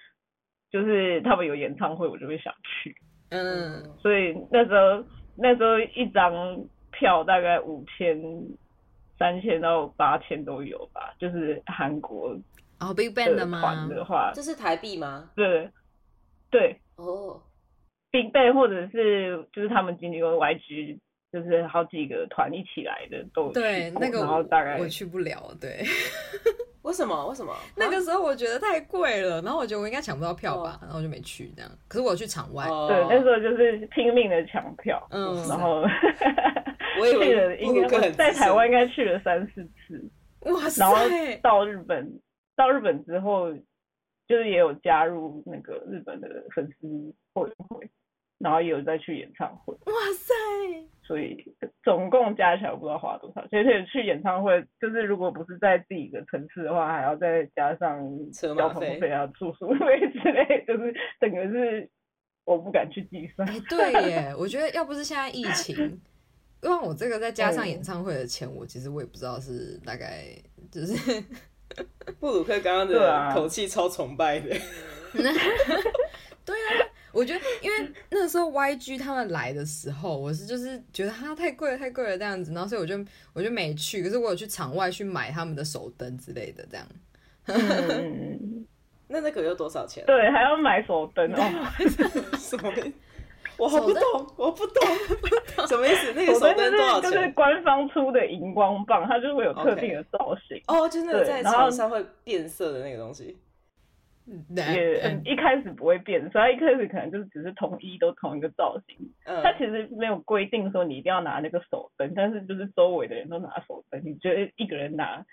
[0.71, 2.95] 就是他们有演唱会，我就会想去。
[3.29, 5.05] 嗯，所以那时候
[5.37, 8.19] 那时候一张票大概五千、
[9.19, 12.35] 三千到八千都有吧，就是韩国
[12.79, 13.61] 哦，Big Bang 的的吗？
[13.61, 15.29] 团的话，这是台币吗？
[15.35, 15.69] 对
[16.49, 17.41] 对哦
[18.11, 20.99] ，，Big Bang 或者是就是他们经纪公司 YG，
[21.35, 25.83] 就是好几个团一起来的都对那个然后大概我去不了，对，
[26.83, 27.27] 为什么？
[27.27, 27.53] 为什么？
[27.75, 31.69] 那个时候我觉得太贵了，然后我觉得我应该抢不到票吧，然后我就没去这样。
[31.89, 32.87] 可是我去场外，哦。
[32.87, 35.81] 对那时候就是拼命的抢票，嗯然后
[37.01, 40.01] 我以去了应该在台湾应该去了三四次，
[40.49, 42.21] 哇塞然后塞，到日本，
[42.55, 43.51] 到日本之后，
[44.29, 47.89] 就是也有加入那个日本的粉丝会会，
[48.39, 50.33] 然后也有再去演唱会，哇塞，
[51.07, 51.37] 所以
[51.83, 61.89] 总共加起来我不知道花多少，而且去演唱会就是如果不是在自己的城市的话，还要再加上交通费啊、住宿费之类， 就是整个是
[62.43, 63.47] 我不敢去计算。
[63.47, 65.75] 哎， 对耶，我觉得要不是现在疫情，
[66.63, 70.25] 因为我这个再加上演唱会的钱，我其实我也不知道是大概
[70.71, 71.23] 就是。
[72.19, 74.49] 布鲁克刚刚的口气超崇拜的。
[76.45, 76.87] 对啊。
[77.15, 82.99] 我觉得，因为那时候 YG 他们来的时候，我是就是觉得它太贵了，太贵了这样子，然后所以我就
[83.34, 84.04] 我就没去。
[84.04, 86.86] 可是我有去场外去买他们的手灯之类的，这样。
[89.08, 90.04] 那那个要多少钱？
[90.06, 91.38] 对，还要买手灯哦。
[92.38, 92.73] 什么？
[93.58, 94.01] 我好不懂，
[94.36, 94.84] 我不懂，
[95.67, 96.12] 什么意思？
[96.13, 97.12] 那个手灯多少钱？
[97.12, 100.62] 就是官方出的荧光棒，它就会有特定的造型。
[100.67, 103.38] 哦，就是那个在场上会变色的那个东西。
[104.49, 108.97] 也一开始不会变，所以他一开始可能就是只是统一都同一个造型。
[109.25, 115.23] 嗯，他其实没有规定说你一定要拿那个手灯，但是就是周围的人都拿手灯，你觉得一个人拿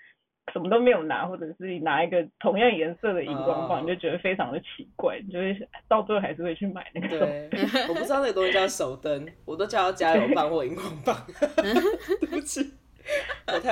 [0.53, 7.49] 什么都没有拿，或者是拿一个同样颜色的荧光棒，你就觉得非常的奇怪，就是到最后还是会去买那个手灯。
[7.89, 11.15] 我不知道那个东西叫手灯，我都叫它加油棒或荧光棒。
[12.19, 12.73] 对不起。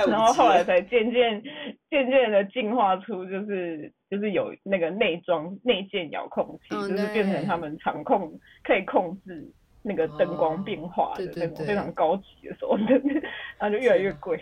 [0.06, 1.42] 然后后来才渐渐
[1.90, 9.50] 渐渐的进化出，就是就是有那个内装内建遥控器，就是变成他们场控可以控制
[9.82, 13.02] 那个灯光变化的那种非常高级的手灯，
[13.58, 14.38] 然后就越来越贵。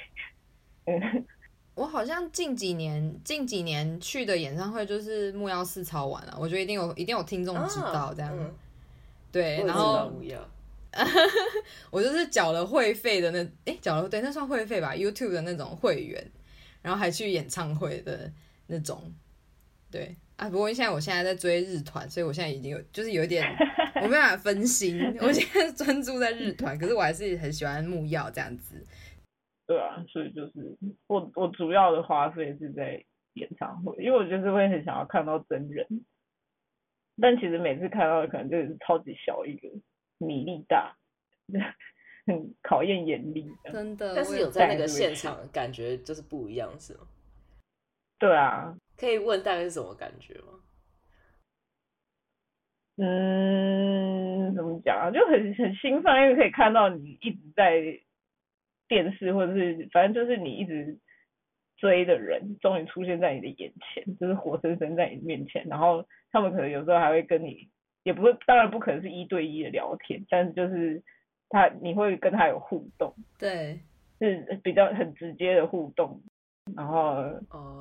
[0.86, 1.24] 嗯，
[1.76, 8.36] 我好像近几年近几年去的演唱会就是木曜四超玩了，我觉得一定有一定有听众知道这样。
[9.32, 10.12] 对，然后。
[11.90, 16.24] 我就是缴了会费的那，哎，缴了对，那算会费吧，YouTube 的那种会员，
[16.82, 18.30] 然后还去演唱会的
[18.66, 19.12] 那种，
[19.90, 20.48] 对啊。
[20.50, 23.44] 不过现在我现在在追日团，所以我现在已经有就是有点
[24.02, 28.74] 我没办法分心，我现在专注在日团，可是我还是很喜欢木曜这样子。
[29.66, 30.76] 对啊，所以就是
[31.06, 33.00] 我我主要的花费是在
[33.34, 35.86] 演唱会，因为我就是会很想要看到真人，
[37.20, 39.68] 但其实每次看到的可能就是超级小一个。
[40.20, 40.94] 米粒大，
[42.26, 44.14] 很考验眼力，真的。
[44.14, 47.00] 但是有在那个现场，感觉就是不一样，是吗？
[48.18, 50.60] 对啊，可以问大概是什么感觉吗？
[52.98, 55.10] 嗯，怎么讲啊？
[55.10, 57.80] 就很很兴奋，因为可以看到你一直在
[58.88, 60.98] 电视，或者是反正就是你一直
[61.78, 65.66] 追的人，终于出现在你的眼前，就是活生生在你面前。
[65.66, 67.70] 然后他们可能有时候还会跟你。
[68.02, 71.02] 也不会，当然不可能是一对一的聊天，但是就是
[71.48, 73.78] 他，你会跟他有互动，对，
[74.18, 76.20] 是比较很直接的互动，
[76.76, 76.98] 然后，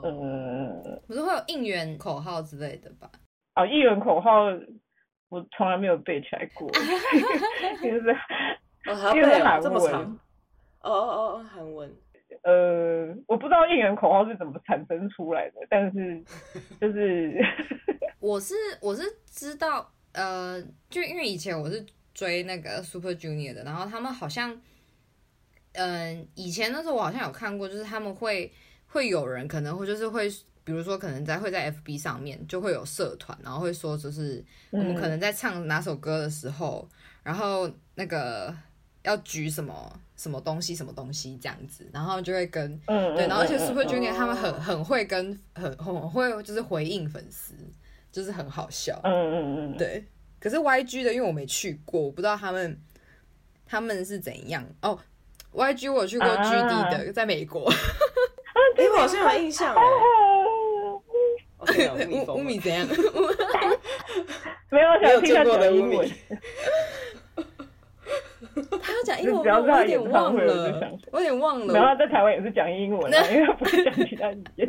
[0.01, 3.09] 呃，不是会有应援口号之类的吧？
[3.55, 4.45] 哦，应援口号
[5.29, 8.13] 我从来没有背起来过，就是，因为是
[9.43, 10.19] 韩文，
[10.81, 11.89] 哦哦哦，韩文，
[12.43, 16.21] 呃，我不知道应援口号是怎么产生出来的，但是
[16.81, 17.39] 就是，
[18.19, 19.89] 我是我是知道。
[20.19, 24.59] 呃，就因为以前我是追那个 Super Junior 的，然后他们好像，
[25.71, 28.51] 嗯，以前那时候我好像有看过，就是他们会
[28.87, 30.29] 会有人可能会就是会，
[30.65, 36.85] 比如说可能在会在 FB 上面就会有社团，然后会说就是我们可能在唱哪首歌的时候，
[37.23, 38.53] 然后那个
[39.03, 42.77] 要举什么什么东西什么东西这样子，然后就会跟
[43.15, 47.53] 对，然后而且 Super Junior 他们很很会跟很很会就是回应粉丝。
[48.19, 50.03] 就是很好笑，嗯嗯嗯，对。
[50.41, 52.77] 可是 YG 的，因为我没去过，我不知道他们
[53.65, 54.99] 他们是怎样哦。
[55.53, 57.71] YG 我去过 GD 的，在美国。
[58.75, 59.81] 哎，我好像有印象哎。
[62.09, 62.85] 乌乌米怎样？
[64.69, 66.09] 没有想听他的英文。
[68.81, 71.73] 他要讲英文，我有点忘了，我有点忘了。
[71.73, 74.67] 然后在台湾也是讲英文，因为不是讲其他语言。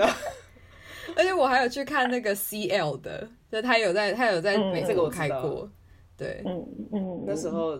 [1.16, 5.70] 而且我还有去看那个 CL 的，就他有在，他有在美国开过，
[6.16, 7.76] 对，嗯嗯，那时候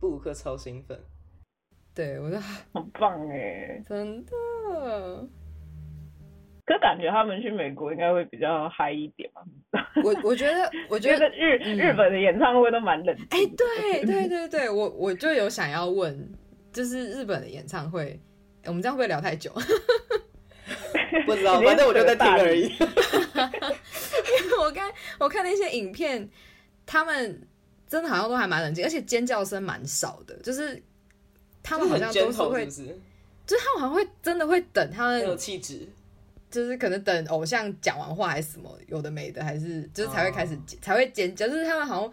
[0.00, 0.98] 布鲁克超兴奋，
[1.94, 2.40] 对我觉得
[2.74, 4.32] 很棒哎，真的。
[6.66, 9.42] 可感觉他们去美国应该会比较嗨一点嘛？
[10.02, 13.14] 我我觉得，我觉得 日日本的演唱会都蛮冷。
[13.28, 16.26] 哎，对对 对对，我我就有想要问，
[16.72, 18.18] 就是日本的演唱会，
[18.64, 19.52] 我们这样会不会聊太久？
[21.26, 22.72] 不知道，反正我就在听而已。
[24.42, 26.28] 因为我看我看那些影片，
[26.86, 27.46] 他们
[27.88, 30.34] 真的好像都还蛮冷静，而且尖叫声蛮少的。
[30.38, 30.82] 就是
[31.62, 35.86] 他们好像都是会，就是他们好像会真的会等他们有气质，
[36.50, 41.46] 就是可能等偶像讲完话还是什么有的没的，还是就是才会开始才会尖叫。
[41.46, 42.12] 就是他们好像，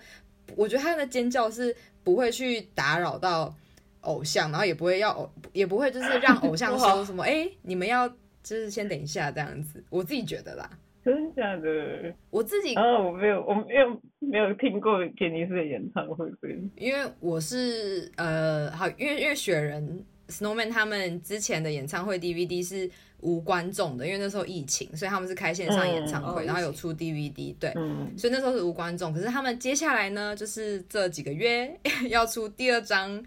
[0.56, 3.54] 我觉得他们的尖叫是不会去打扰到
[4.02, 8.10] 偶像，然后也不会要偶，也不会就是让偶像 说什么，哎、你们要
[8.44, 9.84] 就是先等一下这样子。
[9.90, 10.70] 我自己觉得啦，
[11.06, 12.14] 真的假的？
[12.30, 16.30] 我自己啊我没有，我没有没有听过杰尼斯的演唱会，
[16.76, 22.90] 因为我是呃，好，因为因为雪人 Snowman 他们之前的演唱会 DVD 是
[23.22, 27.72] 无观众的，因为那时候疫情，所以他们是开线上演唱会，然后有出 DVD，对。
[27.76, 31.76] 嗯，所以那时候是无观众，可是他们接下来呢，就是这几个月
[32.10, 33.24] 要出第二张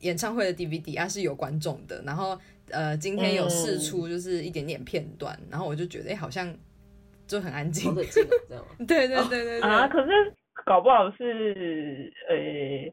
[0.00, 2.02] 演唱会的 DVD 啊，是有观众的。
[2.04, 2.38] 然后
[2.70, 6.52] 呃，今天有试出就是一点点片段，然后我就觉得哎、好像
[7.28, 7.88] 就很安静。
[7.90, 7.96] 好。
[8.00, 8.74] 冷静啊，这样吗？
[8.88, 10.10] 对对对对对，啊，可是
[10.64, 12.92] 搞不好是呃，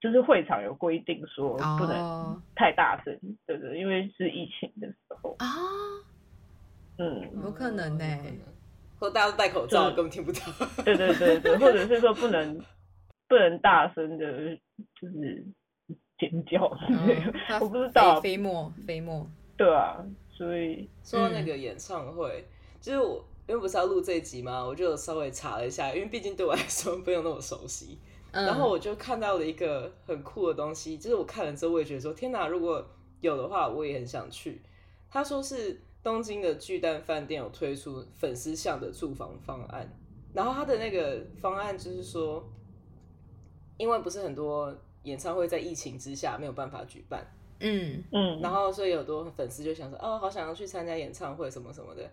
[0.00, 2.42] 就是会场有规定说不能哦。
[2.54, 3.78] 太大声，对不对？
[3.78, 5.46] 因为是疫情的时候，啊，
[6.98, 8.38] 嗯，有可能呢、有可能。
[9.00, 10.40] 或大家都戴口罩，根本听不到。
[10.84, 12.60] 对对对对， 或者是说不能
[13.28, 14.56] 不能大声的，
[15.00, 15.46] 就是
[16.18, 16.74] 尖叫。
[16.86, 18.20] 之类的嗯， 我不知道。
[18.20, 19.24] 飞飞沫飞沫，
[19.56, 22.44] 对啊，所以说到那个演唱会，
[22.80, 27.98] 就是我因为不是要录这一集嘛，我就稍微查了一下，因为毕竟对我来说没有那么熟悉。
[28.30, 32.86] 嗯然后我就看到了一个很酷的东西，就是我看了之后，我也觉得说，天哪，如果
[33.22, 34.60] 有的话，我也很想去。
[35.10, 39.90] 他说是东京的巨蛋饭店有推出粉丝向的住房方案，
[40.34, 42.46] 然后他的那个方案就是说，
[43.78, 47.26] 因为不是很多演唱会在疫情之下没有办法举办，
[47.60, 52.08] 嗯嗯，然后所以有很多粉丝就想说，哦，好想要去参加演唱会什么什么的，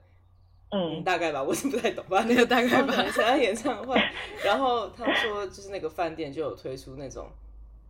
[0.70, 4.00] 嗯，嗯大概吧， 我是不太懂，反正那个大概吧参加演唱会，
[4.44, 7.28] 然后他们说就是那个饭店就有推出那种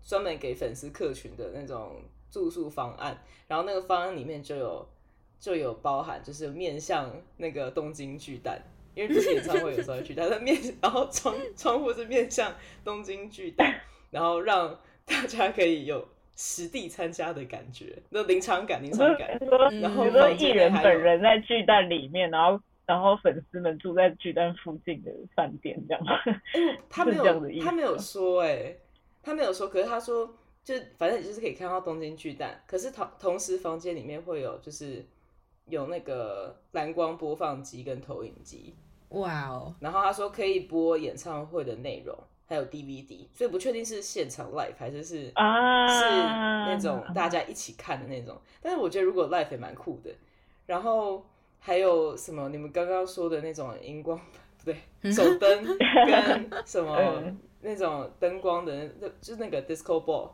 [0.05, 4.87] 专门给粉丝客群的那种住宿方案，然后那个方案里面就有
[5.39, 8.61] 就有包含就是面向那个东京巨蛋。
[8.93, 19.37] 因为这是演唱会有时候会去，但是面，然后窗窗户是面向东京巨蛋，然后让大家可以有实地参加的感觉，那临场感，临场感。
[19.39, 26.19] 嗯然后艺人本人在巨蛋里面，然后然后粉丝们住在巨蛋附近的饭店这样吗？
[26.89, 28.75] 他没有，他没有说哎、
[29.23, 35.05] 他没有说，可是他说，就反正你就是可以看到东京巨蛋，可是同同时房间里面会有就是
[35.67, 38.75] 有那个蓝光播放机跟投影机，
[39.09, 42.17] 哇哦，然后他说可以播演唱会的内容，
[42.47, 48.39] 还有 DVD，所以不确定是现场 live 还是是啊，是那种大家一起看的那种。
[48.61, 50.11] 但是我觉得如果 live 也蛮酷的。
[50.67, 51.23] 然后
[51.59, 52.49] 还有什么？
[52.49, 54.19] 你们刚刚说的那种荧光
[54.63, 54.75] 不对，
[55.11, 60.29] 手灯跟什么嗯那种灯光的，那就是那个 disco ball，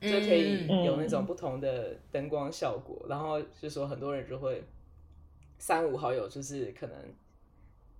[0.00, 3.04] 就可以嗯有那种不同的灯光效果。
[3.08, 4.62] 然后就说很多人就会
[5.58, 6.96] 三五好友，就是可能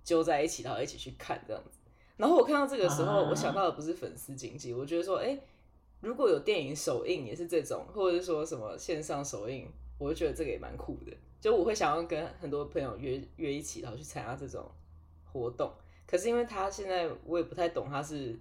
[0.03, 1.77] 揪在一起，然后一起去看这样子。
[2.17, 5.37] 然后我看到这个时候，啊我想到的不是粉丝经济，我觉得说，哎、
[6.01, 11.11] 如果有电影首映也是这种，或者是说什么线上首映，我就觉得这个也蛮酷的。
[11.41, 14.69] 就我会想要跟很多朋友约约一起，然后去参加这种
[15.31, 15.71] 活动。
[16.07, 18.39] 可是因为他现在我也不太懂，他是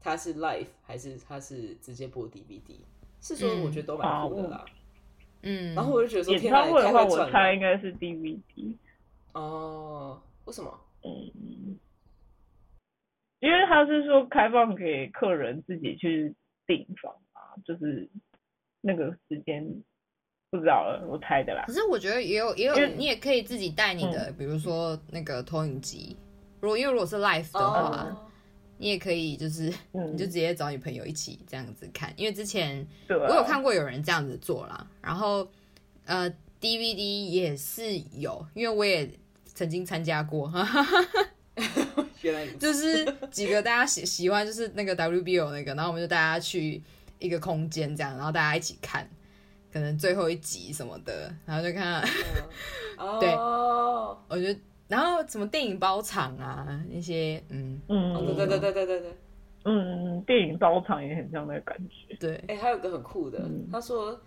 [0.00, 2.60] 他是 live 还是他是直接播 DVD？
[3.20, 4.64] 是说嗯我觉得都蛮酷的啦。
[5.42, 8.74] 嗯，然后我就觉得说，演天哪，唱会的话，我也太会赚了猜应该是 DVD。
[9.32, 10.20] 哦。
[10.44, 10.80] 为什么？
[11.04, 11.78] 嗯，
[13.40, 16.34] 因为他是说开放给客人自己去
[16.66, 18.08] 订房啊，就是
[18.80, 19.64] 那个时间
[20.50, 21.64] 不知道了，我猜的啦。
[21.66, 21.72] 可。
[21.72, 26.16] 是我觉得也有也有，你也可以自己带你的，比如说那个投影机。
[26.60, 28.24] 如果因为如果是 live 的话，哦
[28.80, 30.12] 你也可以就是嗯。
[30.12, 35.48] 你就直接找你朋友一起这样子看，因为之前对啊，我有看过有人这样子做啦，然后
[36.06, 36.28] 呃
[36.60, 39.08] DVD 也是有，因为我也
[39.44, 40.50] 曾经参加过，
[42.32, 46.82] 原来就是几个大家喜喜欢就是那个 WBO 那个，然后我们就大家去
[47.18, 49.08] 一个空间这样，然后大家一起看，
[49.72, 52.02] 可能最后一集什么的，然后就看，
[52.98, 54.60] 嗯 对哦，我觉得。
[54.88, 59.16] 然后什么电影包场啊，那些嗯，嗯，哦对对对对对对对。
[59.66, 62.14] 嗯，电影包场也很像那个感觉。
[62.14, 64.18] 对，哎、还有个很酷的，嗯他说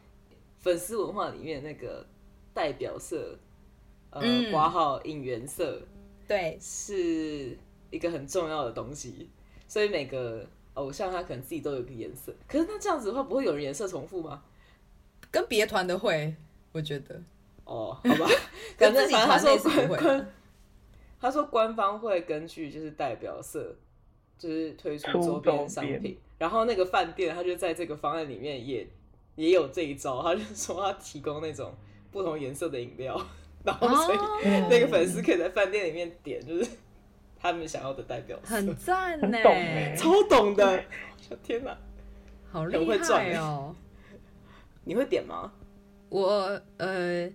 [0.59, 2.05] 粉丝文化里面那个
[2.53, 3.35] 代表色，
[4.11, 5.81] 呃，嗯挂号引援色
[6.27, 7.57] 对，是
[7.91, 9.29] 一个很重要的东西，
[9.67, 12.33] 所以每个偶像他可能自己都有一个颜色。
[12.47, 14.43] 可是那这样子的话，不会有人颜色重复吗？
[15.29, 16.35] 跟别团的会，
[16.71, 17.21] 我觉得，
[17.63, 18.29] 哦，好吧，
[18.75, 20.33] 跟反正自己团反正他说内是不会官官，
[21.19, 23.75] 他说官方会根据就是代表色，
[24.37, 28.87] 就是推出出周边商品，然后那个饭店他就在这个方案里面也
[29.35, 31.73] 也有这一招，他就说他提供那种
[32.11, 33.19] 不同颜色的饮料，
[33.63, 34.17] 然后所以
[34.69, 36.69] 那个粉丝可以在饭店里面点，就是
[37.41, 40.83] 他们想要的代表色，很赞呢很，懂欸超懂的，
[41.41, 41.75] 天哪！
[42.51, 43.75] 好厉害哦！
[44.83, 45.51] 你会点吗？
[46.09, 47.29] 我呃，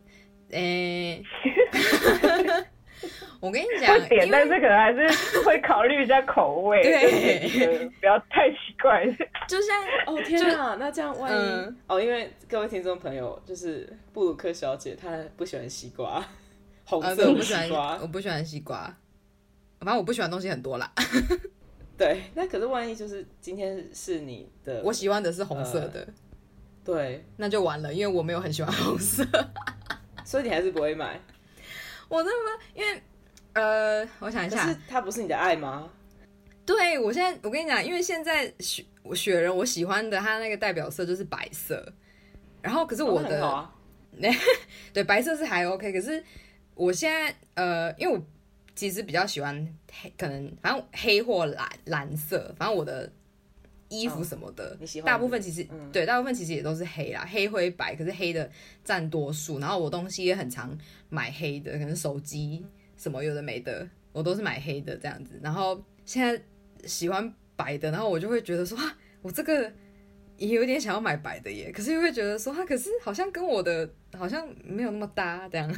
[0.51, 1.23] 诶。
[3.39, 9.05] 我跟你讲，会点，但是可能还是会考虑一下口味，对，不要太奇怪。
[9.47, 9.77] 就像
[10.07, 16.25] 哦天啊，那这样万一哦，因为各位听众朋友，就是布鲁克小姐她不喜欢西瓜，
[16.87, 18.93] 红色西瓜，我不喜欢西瓜，
[19.87, 20.93] 反正我不喜欢东西很多啦。
[21.97, 26.07] 对，那可是万一就是今天是你的，我喜欢的是红色的，
[26.85, 29.25] 对，那就完了，因为我没有很喜欢红色，
[30.27, 31.21] 所以你还是不会买。
[32.09, 33.01] 我那么因为。
[33.55, 35.89] 呃，我想一下，是它不是你的爱吗？
[36.67, 38.85] 对，我现在我跟你讲，因为现在雪
[39.15, 41.91] 雪人我喜欢的，它那个代表色就是白色。
[42.61, 43.71] 然后，可是我的，
[44.93, 45.91] 对，白色是还 OK。
[45.91, 46.23] 可是
[46.75, 48.23] 我现在呃，因为我
[48.77, 53.11] 其实比较喜欢黑，可能反正黑或蓝蓝色，反正我的
[53.89, 57.97] 衣服什么的，大部分其实对，大部分其实也都是黑啦，黑灰白。
[57.97, 58.49] 可是黑的
[58.85, 59.59] 占多数。
[59.59, 60.77] 然后我东西也很常
[61.09, 62.65] 买黑的，可能手机。
[62.97, 65.39] 什么有的没的，我都是买黑的这样子。
[65.43, 66.43] 然后现在
[66.87, 68.79] 喜欢白的，然后我就会觉得说，
[69.21, 69.71] 我这个
[70.39, 71.71] 也有点想要买白的耶。
[71.71, 75.71] 可是又会觉得说，它 可是好像跟我的好像没有那么搭，这样。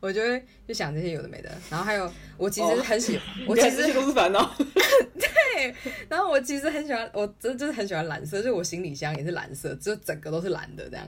[0.00, 1.50] 我就会就想这些有的没的。
[1.70, 4.54] 然后还有，我其实很喜欢，我其实都是烦恼。
[5.18, 5.74] 对。
[6.08, 11.06] 然后我其实很喜欢，我真就是很喜欢蓝色，就我行李箱也是蓝色，就整个都是蓝的这样。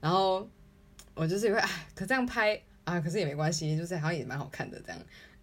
[0.00, 0.48] 然后
[1.14, 2.60] 我就是会，哎，可这样拍。
[2.84, 5.00] 啊，可是也没关系，就是好像也蛮好看的，这样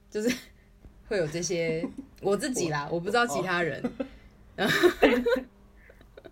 [0.09, 0.35] 就是
[1.07, 1.87] 会有这些
[2.19, 3.81] 我自己啦，我不知道其他人，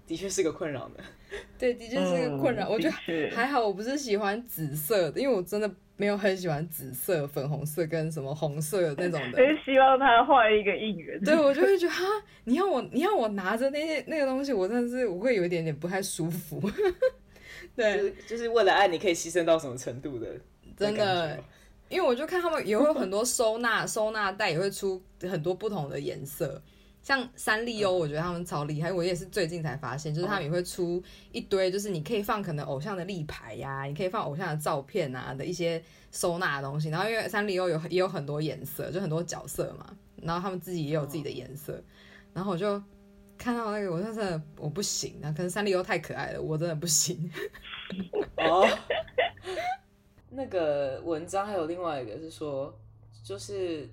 [0.05, 1.03] 的确是个困扰的，
[1.57, 2.67] 对，的确是个困扰。
[2.67, 9.37] 我觉得还好，我不是喜欢紫色的，因为我真的没有很喜欢紫色、粉红色跟什么红色那种的。
[9.47, 12.03] 是希望他换一个应援，对我就会觉得哈，
[12.43, 16.61] 你要我，你要我拿着那些那个东西，我真的是我会有一点点不太舒服。
[17.75, 20.27] 对，就是为了爱，你可以牺牲到什么程度的？
[20.77, 21.37] 真的，
[21.89, 26.61] 因为我就看他们也会有很多收纳收纳袋，也会出很多不同的颜色。
[27.05, 28.91] 像三丽鸥，我觉得他们超厉害。
[28.91, 30.99] 我也是最近才发现，就是他们也会出
[31.31, 35.79] 一堆，就是你可以放可能偶像的立牌呀，你可以放偶像的照片啊的一些
[36.09, 36.89] 收纳的东西。
[36.89, 41.79] 然后因为三丽鸥有也有很多颜色，就很多角色嘛，然后他们自己也有自己的颜色。
[42.33, 42.81] 然后我就
[43.37, 47.31] 看到那个，我真的我不行啊，可能三丽鸥太可爱了，我真的不行。
[48.37, 48.67] 哦。
[50.31, 52.75] 那个文章还有另外一个是说，
[53.23, 53.87] 就是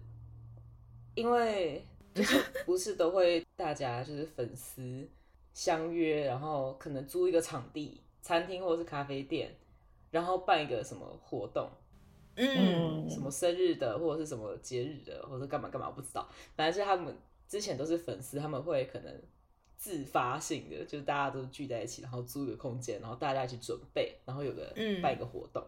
[1.15, 1.85] 因为
[2.15, 5.09] 就是 不是都会大家就是粉丝
[5.55, 9.55] 相约，然后可能租一个场地，餐厅或者是咖啡店，
[10.11, 11.71] 然后办一个什么活动，
[12.37, 16.29] 嗯，什么生日的或者是什么节日的，或者干嘛干嘛，我不知道。
[16.55, 17.17] 反正是他们
[17.49, 19.23] 之前都是粉丝，他们会可能
[19.77, 25.63] 自发性的，就是大家都聚在一起，然后租一个空间，然后大家一起准备，然后有个办一个活动。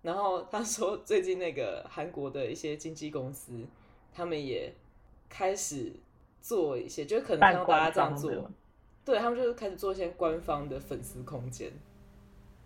[0.00, 3.66] 然后他说，最近那个韩国的一些经纪公司，
[4.12, 4.72] 他们也
[5.28, 5.92] 开始
[6.40, 8.50] 做一些，就是可能让大家这样做，
[9.04, 11.72] 对他们就是开始做一些官方的粉丝空间。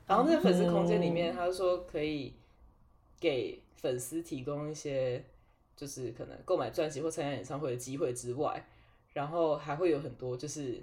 [0.07, 2.35] 然后那个粉丝空间里面，他说可以
[3.21, 5.25] 给粉丝提供一些，
[5.77, 8.67] 就是可能购买专辑或参加演唱会的机会之外，
[9.13, 10.83] 然后还会有很多，就是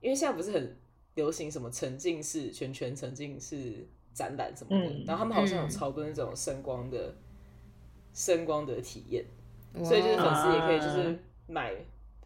[0.00, 0.76] 因为现在不是很
[1.14, 3.86] 流行什么沉浸式、全全沉浸式。
[4.14, 7.14] 展览什么的，然后他们好像有超多那种声光的
[8.12, 9.24] 声光的体验，
[9.84, 11.74] 所以就是粉丝也可以就是买，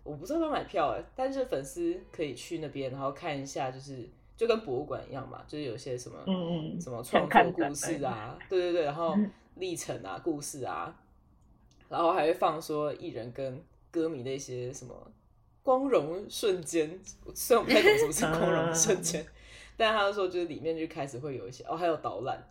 [0.02, 6.34] 我不知道要买票哎，但是粉丝可以去那边，然后看一下，就是就跟博物馆一样嘛，就是有些什么嗯
[6.74, 9.16] 嗯什么创作故事啊，对对对，然后
[9.56, 10.94] 历程啊故事啊，
[11.88, 14.94] 然后还会放说艺人跟歌迷的一些什么
[15.62, 16.98] 光荣瞬间，
[17.34, 19.24] 虽然我不太懂什么是光荣瞬间。
[19.78, 22.42] 但他说，就是里面就开始会有一些哦，还有导览，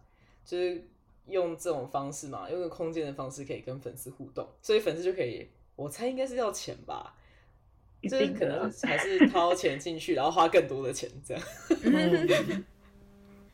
[0.45, 0.87] 就是
[1.27, 7.15] 用这种方式嘛，用个空间的方式可以跟粉丝互动，所以粉丝就可以，我猜应该是要钱吧，
[8.01, 11.43] 就是可能还是掏钱进去，然后花更多的钱这样。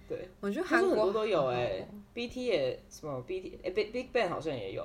[0.08, 4.84] 对，我觉得韩国很多都有哎，B T 也什么 B T 哎，Big Big Bang 好像也有，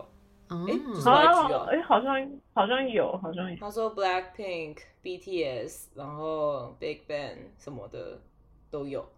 [0.49, 0.57] 哎，
[1.03, 3.57] 好像哎，好像好像有，好像有。
[3.59, 8.21] 他说 Black Pink、B T S，然后 Big Bang 什么的。
[8.69, 9.09] 都有，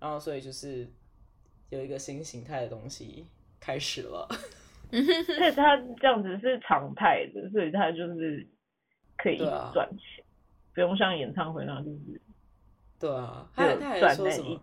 [0.00, 0.88] 然后所以就是
[1.70, 3.26] 有一个新形态的东西
[3.60, 4.28] 开始了，
[4.90, 8.46] 所以他这样子是常态的，所以他就是
[9.16, 10.24] 可以赚钱，
[10.74, 12.20] 不用像演唱会那样就是。
[12.98, 14.58] 对啊，他他还说什么？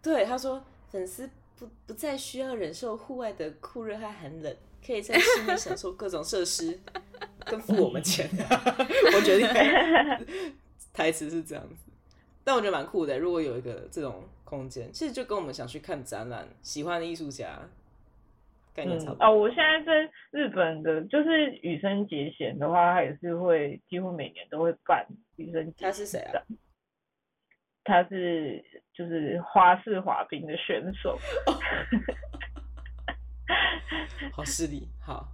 [0.00, 4.56] 对，他说粉丝不不再需要忍受户外的酷热和寒冷，
[4.86, 6.78] 可以在室内享受各种设施，
[7.44, 8.30] 跟付我们钱。
[9.12, 10.24] 我觉得
[10.94, 11.90] 台词是这样子。
[12.44, 13.18] 但我觉得蛮酷的。
[13.18, 17.60] 如果有一个这种空间，其实就跟我们想去看展览、喜欢的艺术家
[18.74, 19.26] 概念差不多。
[19.26, 25.70] 哦，我现在在日本的，就是羽生结弦的话，他也是会几乎每年都会办羽生。
[25.78, 26.42] 他是谁啊？
[27.84, 31.18] 他是就是花式滑冰的选手。
[34.32, 35.28] 好势利，好。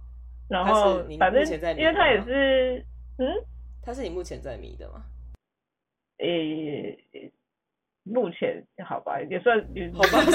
[0.49, 1.41] 然后反正
[1.77, 2.85] 因为他也是，
[3.17, 3.25] 嗯，
[3.81, 5.05] 他是你目前在迷的吗？
[6.17, 6.97] 诶，
[8.05, 9.57] 目前好吧，也算
[9.93, 10.21] 好吧，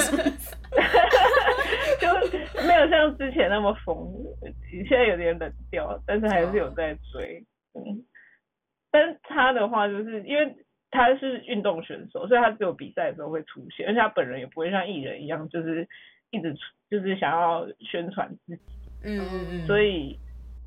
[2.01, 2.07] 就
[2.67, 4.11] 没有像之前那么疯，
[4.87, 7.41] 现在有点冷掉，但是还是有在追。
[7.73, 8.03] 嗯，
[8.91, 10.53] 但他的话就是因为
[10.89, 15.87] 他是运动选手，所以他只有比赛的时候会出现，而且他本人也不会像艺人一样，就是
[16.31, 16.53] 一直
[16.89, 18.63] 就是想要宣传自己。
[19.05, 19.65] 嗯嗯嗯。
[19.65, 20.19] 所以，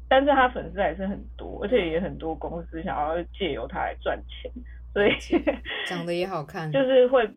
[0.08, 4.50] 但是他粉丝还是很多，而且也很多公司想要借由他来赚钱。
[4.94, 5.10] 所以
[5.86, 7.28] 长得也好看，就是会，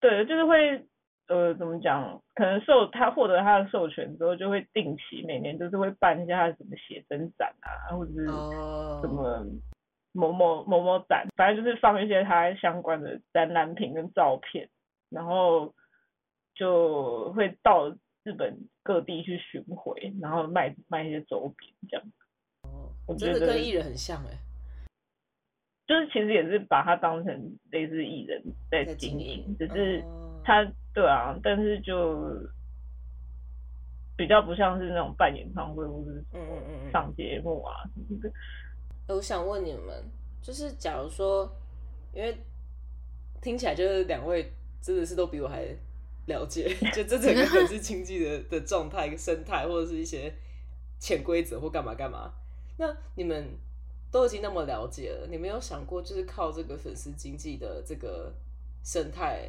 [0.00, 0.86] 对，就是会，
[1.26, 2.22] 呃，怎么讲？
[2.36, 9.44] 可能授他获得他的授权之后，就会定期每年就是会办一下什么写真展啊，或者是什么
[10.12, 14.68] 某某某某展，反正就是放一些他相关的展览品跟照片，
[15.10, 15.74] 然后
[16.54, 17.90] 就会到
[18.22, 22.06] 日本各地去巡回，然后卖卖一些周边这样。
[22.62, 24.38] 哦，我觉得跟艺人很像哎。
[25.90, 30.00] 就是其实也是把他当成类似艺人在经营，只是
[30.44, 30.64] 他
[30.94, 32.16] 对啊，但是就
[34.16, 38.32] 比较不像是那种办演唱会或者嗯嗯嗯上节目啊什么的。
[39.12, 40.04] 我想问你们，
[40.40, 41.52] 就是假如说，
[42.14, 42.36] 因为
[43.42, 45.64] 听起来就是两位真的是都比我还
[46.26, 50.32] 了解， 就这整个粉丝经济的的状态、生态，或者是一些
[51.00, 52.32] 潜规则或干嘛干嘛。
[52.78, 53.58] 那你们？
[54.10, 58.32] 都已经那么了解了，你没有想过就是靠这个粉丝经济的这个
[58.82, 59.48] 生态，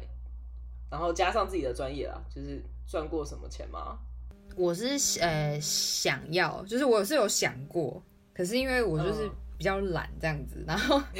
[0.88, 3.98] 然后加上自己的专业啊，就是赚过什么钱吗？
[4.54, 8.00] 我是呃想要，就是我是有想过，
[8.32, 11.02] 可是因为我就是比较懒这样子，然后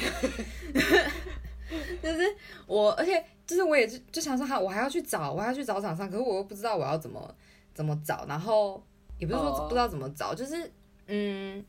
[2.01, 2.35] 就是
[2.65, 7.35] 我，而且就是我也就就想说，哈，我还要去找，我还要去找厂商，可是我又不知道我要怎么
[7.73, 8.81] 怎么找，然后
[9.17, 10.71] 也不是说不知道怎么找，就是
[11.07, 11.65] 嗯。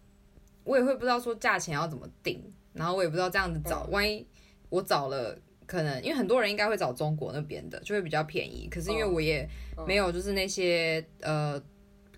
[0.65, 2.43] 我也会不知道说价钱要怎么定，
[2.73, 4.27] 然后我也不知道这样子找，万一
[4.71, 8.67] 我找了，可能因为很多人应该会找中国那边的，就会比较便宜。
[8.71, 9.49] 可是因为我也
[9.87, 11.63] 没有就是那些呃，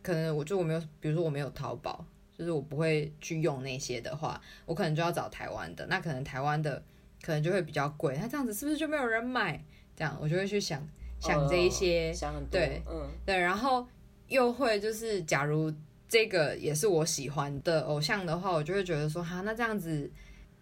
[0.02, 6.82] 可能我就我没有，比如说我没有淘宝，就是我不会去用那些的话，我可能就要找台湾的，那可能台湾的
[7.22, 8.16] 可能就会比较贵。
[8.20, 9.62] 那这样子是不是就没有人买？
[9.96, 10.80] 这样我就会去想
[11.18, 12.12] 想这一些，
[12.50, 13.86] 对，嗯，对，然后
[14.28, 15.72] 又会就是假如。
[16.08, 20.10] 这个也是我喜欢的偶像的话，我就会觉得说，哈，那这样子，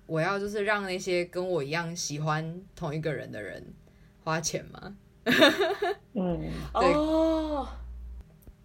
[0.06, 3.62] 我要就是让那些跟我一样喜欢同一个人的人
[4.22, 4.96] 花钱吗？
[6.14, 7.68] 嗯，哦，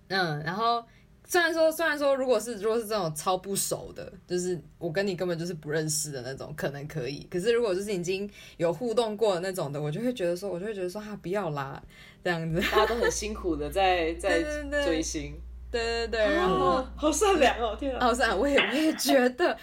[0.07, 0.83] 嗯，然后
[1.25, 7.27] 虽然说，虽然说，如果是如果是这种超不熟的，就是我跟你根本就是不认识的那种，可能可以。
[7.29, 11.81] 可是如果就是已经有互动过的那种的，我就会觉得说，我就会觉得说，哈，不要啦，
[12.23, 14.41] 这样子，大家都很辛苦的在在
[14.85, 15.33] 追星。
[15.71, 18.07] 对对对，然后好善良哦，天啊！
[18.07, 19.55] 好善良，我也我也觉得，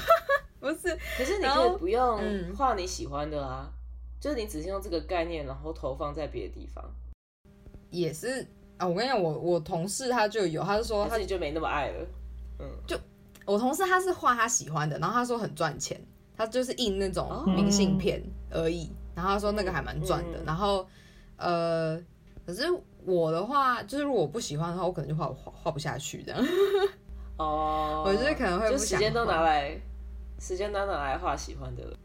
[0.60, 0.96] 不是。
[1.16, 2.20] 可是你可以不用
[2.54, 3.70] 画你喜欢的啊，
[4.20, 6.84] 就是你只是用这个概念，然后投放在别的地方。
[7.90, 8.46] 也是
[8.76, 12.06] 啊，我跟你讲，我我同事他就有，他就说他就没那么爱了。
[12.58, 12.98] 嗯，就
[13.46, 15.98] 我同事他是画他喜欢的，然后他说很赚钱，
[16.36, 20.86] 他就是印那种明信片而已，然后他说那个还蛮赚的，然后
[21.38, 21.98] 呃，
[22.44, 22.62] 可是。
[23.06, 26.44] 我的话就是，如果我不喜欢的话，我可能就画画画不下去这样。
[27.36, 29.80] 哦， 我觉得可能会就时间都拿来，
[30.40, 31.96] 时间都拿来画喜欢的了。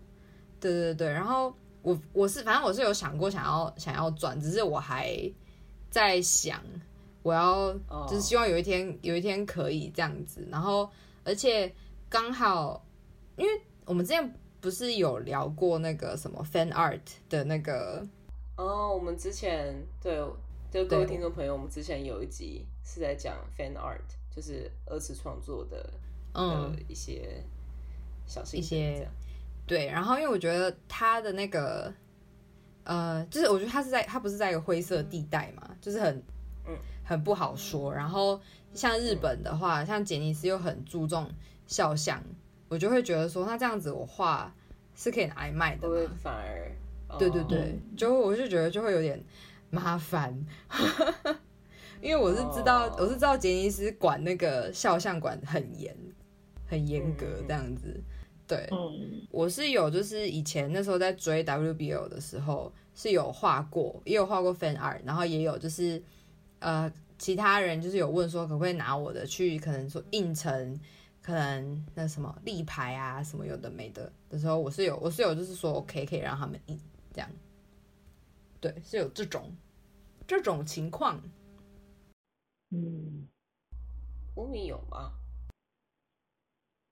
[0.59, 5.17] 对对对，然后我我是反正我是有想过想要想要转，只是我还
[5.89, 6.61] 在想，
[7.23, 7.73] 我要
[8.07, 10.47] 就是希望有一天有一天可以这样子。
[10.51, 10.87] 然后
[11.23, 11.73] 而且
[12.09, 12.85] 刚好，
[13.37, 18.05] 因为我们之前不是有聊过那个什么 fan art 的那个
[18.57, 20.23] 哦，我们之前对。
[20.71, 23.99] 就各位听众朋友，我们之前有一集是在讲 fan art，
[24.33, 25.89] 就是二次创作的，
[26.33, 27.43] 嗯，一些
[28.25, 29.05] 小一些，
[29.67, 29.87] 对。
[29.87, 31.93] 然后因为我觉得他的那个，
[32.85, 36.23] 呃，就是我觉得他是在他不是在一个灰色地带嘛，就是很，
[36.65, 37.93] 嗯，很不好说。
[37.93, 38.39] 然后
[38.73, 41.29] 像日本的话，像杰尼斯又很注重
[41.67, 42.23] 肖像，
[42.69, 44.55] 我就会觉得说，那这样子我画
[44.95, 46.09] 是可以拿来卖的吗？
[46.23, 46.71] 反而，
[47.19, 49.21] 对对对，就我就觉得就会有点。
[49.71, 50.45] 麻烦，
[52.01, 55.95] 因为我是知道，我是知道杰尼斯管那个肖像馆很严，
[56.67, 57.99] 很严格这样子。
[58.47, 59.21] 对，嗯。
[59.31, 66.01] 我是有，就是以前那时候在追 WBO 的时候是有画过，也有画过 fan art，然后也有就是
[66.59, 70.77] 呃其他人就是有问说可不可以拿我的去可能说印成
[71.21, 76.77] 可能那什么立牌啊什么有的没的的时候，我是有我是有就是说 OK 可以让他们印
[77.13, 77.29] 这样，
[78.61, 79.51] 对，是有这种
[80.27, 81.19] 这种情况。
[82.69, 83.27] 嗯
[84.35, 85.11] 吴米有吗？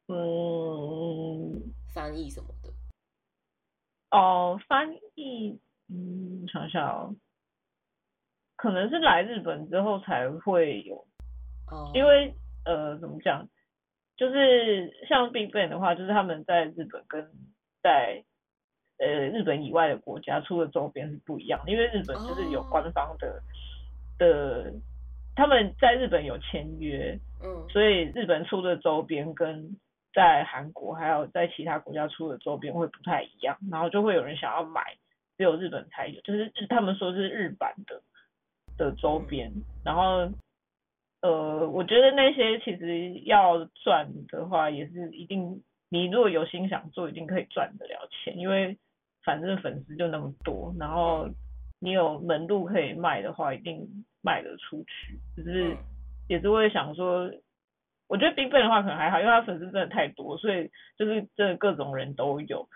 [0.07, 2.73] 嗯翻译什么的？
[4.09, 7.15] 哦，翻译，嗯，想想哦，
[8.55, 11.07] 可能是来日本之后才会有，
[11.67, 12.33] 哦，因为
[12.65, 13.47] 呃，怎么讲，
[14.17, 17.31] 就是像 Big Bang 的话，就是他们在日本跟
[17.83, 18.25] 在
[18.99, 22.67] 呃日本以外的国家出的周边是不一样的，因为日本就是有哦。
[22.69, 23.41] 官方的、
[24.17, 24.71] 的，
[25.35, 27.67] 他们在日本有签约，嗯。
[27.69, 29.77] 所以日本出的周边跟
[30.13, 34.97] 在韩国还有在其他国家出的周边会不太一样，然后就会有人想要买
[35.37, 38.01] 只有日本才有，就是他们说是日版的
[38.77, 39.51] 的周边，
[39.85, 40.29] 然后
[41.21, 48.77] 呃，我觉得那些其实要赚的话，也是一定你如果有心想做，一定可以赚得了钱，因为
[49.29, 51.29] 反正粉丝就那么多，然后
[51.79, 53.87] 你有门路可以卖的话，一定
[54.23, 55.73] 卖得出去，只是。
[55.73, 55.77] 嗯
[56.29, 57.27] 也是会想说，
[58.07, 62.69] 我觉得 Big Bang 的话可能还好，因为他粉丝真的太多，所以就是真的各种人都有，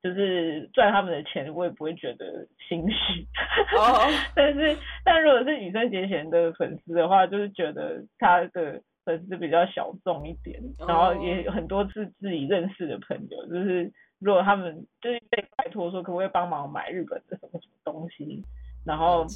[0.00, 3.26] 就是赚他们的钱，我也不会觉得心虚。
[3.76, 3.98] 哦，
[4.36, 18.44] 但是，但如果是羽生结弦的粉丝的话，就是觉得他的粉丝比较小众一点，然后也有很多是自己认识的朋友，就是如果他们就是被拜托说可不可以帮忙买日本的什么什么东西，
[18.84, 19.26] 然后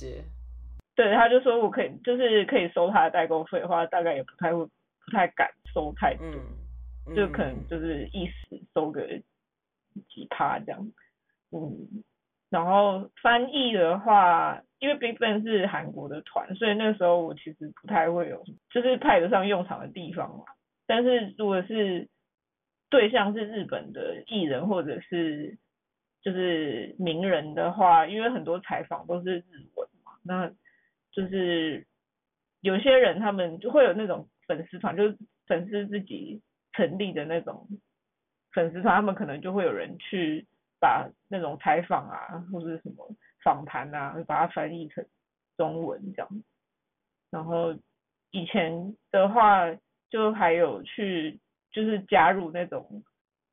[0.94, 6.26] 对，他就说我可以，就是可以收他的代购费的话，大概也不太会，不太敢收太多，
[7.06, 9.06] 嗯，就可能嗯就是一时收个
[10.08, 10.92] 几趴这样，
[11.50, 12.04] 嗯，
[12.50, 20.44] 然后翻译的话，因为 Big Bang 是韩国的团，所以那时候我其实不太会有，就是派得上用场的地方嘛。
[20.86, 22.08] 但是如果是
[22.94, 25.58] 对象是日本的艺人或者是
[26.22, 30.48] 就是名人的话，因为很多采访都是日文嘛，那
[31.10, 31.84] 就是
[32.60, 35.18] 有些人他们就会有那种粉丝团，就是
[35.48, 36.40] 粉丝自己
[36.72, 37.66] 成立的那种
[38.52, 40.46] 粉丝团，他们可能就会有人去
[40.78, 43.10] 把那种采访啊或者什么
[43.42, 45.04] 访谈啊，把它翻译成
[45.56, 46.28] 中文这样。
[47.32, 47.74] 然后
[48.30, 49.76] 以前的话，
[50.10, 51.40] 就还有去
[51.74, 53.02] 就是加入那种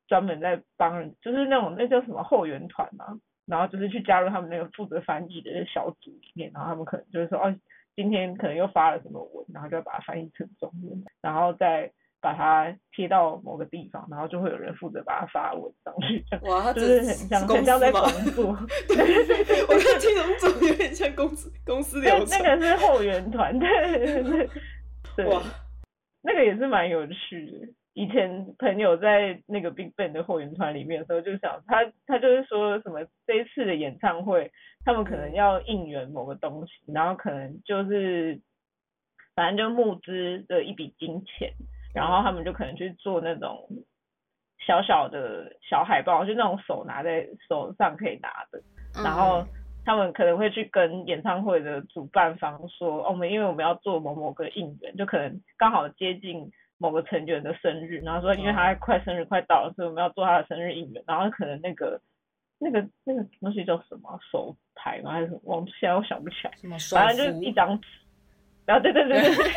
[0.06, 7.54] 专门在帮人，就是那种那叫什么后援团嘛，然后就是去加入他们那个负责翻译的小组里面，然后他们可能就是说哦，
[7.96, 18.00] 今天可能又发了什么文，然后就要把它翻译成中文，然后再把它贴到某个地方，然后就会有人负责把它发文上去，哇，他就是很像公很像在工？
[18.32, 18.56] 作。
[18.86, 18.96] 对
[19.26, 22.38] 对对，我刚听懂怎么有点像公司公司那流程。
[22.40, 23.68] 那个是后援团，对
[23.98, 24.50] 对对
[25.16, 25.42] 对，哇，
[26.22, 27.66] 那个也是蛮有趣的。
[27.94, 34.50] 以前朋友在那个 Big Bang 的后援团里面的时候，就想他他就是说什么这一次的演唱会，
[34.84, 38.40] 他们可能要应援某个东西，然后可能就是
[39.34, 41.52] 反正就募资的一笔金钱，
[41.94, 43.68] 然后他们就可能去做那种
[44.66, 48.62] 小小的小海报，就那种手拿在手上可以拿的，
[49.04, 49.44] 然后
[49.84, 56.50] 他们可能会去跟演唱会的主办方说，哦，我们因为我们要做某某个应援，就可能刚好接近
[56.82, 62.00] 某个成员的生日，然后说因为他快生日快到了，所以我们要做他的生日应援，然后可能那个
[62.58, 65.12] 那个那个东西叫什么手牌吗？
[65.12, 65.40] 还是什么？
[65.44, 66.50] 我现在我想不起来，
[66.90, 67.86] 反正就是一张纸，
[68.66, 69.52] 然后对对对对对。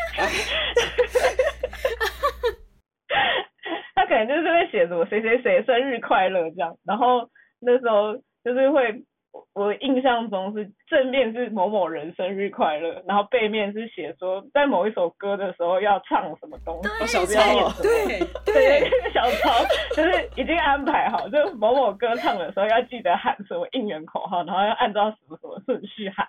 [3.95, 7.27] 他可能就是会写什么谁谁谁生日快乐这样，然后
[7.59, 9.03] 那时候就是会，
[9.35, 19.63] 我我印象中是正面是某某人生日快乐，然后背面是写说在某一首歌的时候要唱什么东西，哦小抄对，对，小抄
[19.93, 26.27] 就是已经安排好，就某某歌唱的时候要记得喊什么应援口号，然后要按照什么什么顺序喊，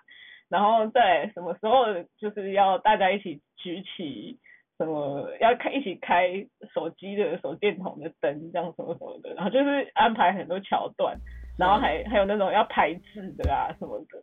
[0.49, 1.87] 然后在什么时候
[2.19, 4.39] 就是要大家一起举起
[4.79, 6.45] 什么要开一起开
[6.75, 11.17] 手机的手电筒的灯，这样什么什么的，然后就是安排很多桥段，
[11.59, 14.23] 然后还还有那种要排字的啊什么的，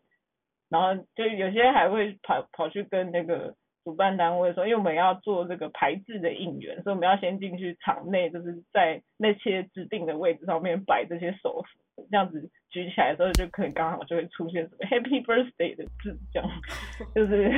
[0.69, 11.63] 然后就有些还会跑跑去跟那个主办单位说，因为我们要做这个排字的应援，所以我们要先进去场内，就是在那些指定的位置上面摆这些手
[11.95, 16.49] 幅，这样子举起来的时候就可能刚好就会出现什么 Happy Birthday 的字，这样
[17.13, 17.51] 就是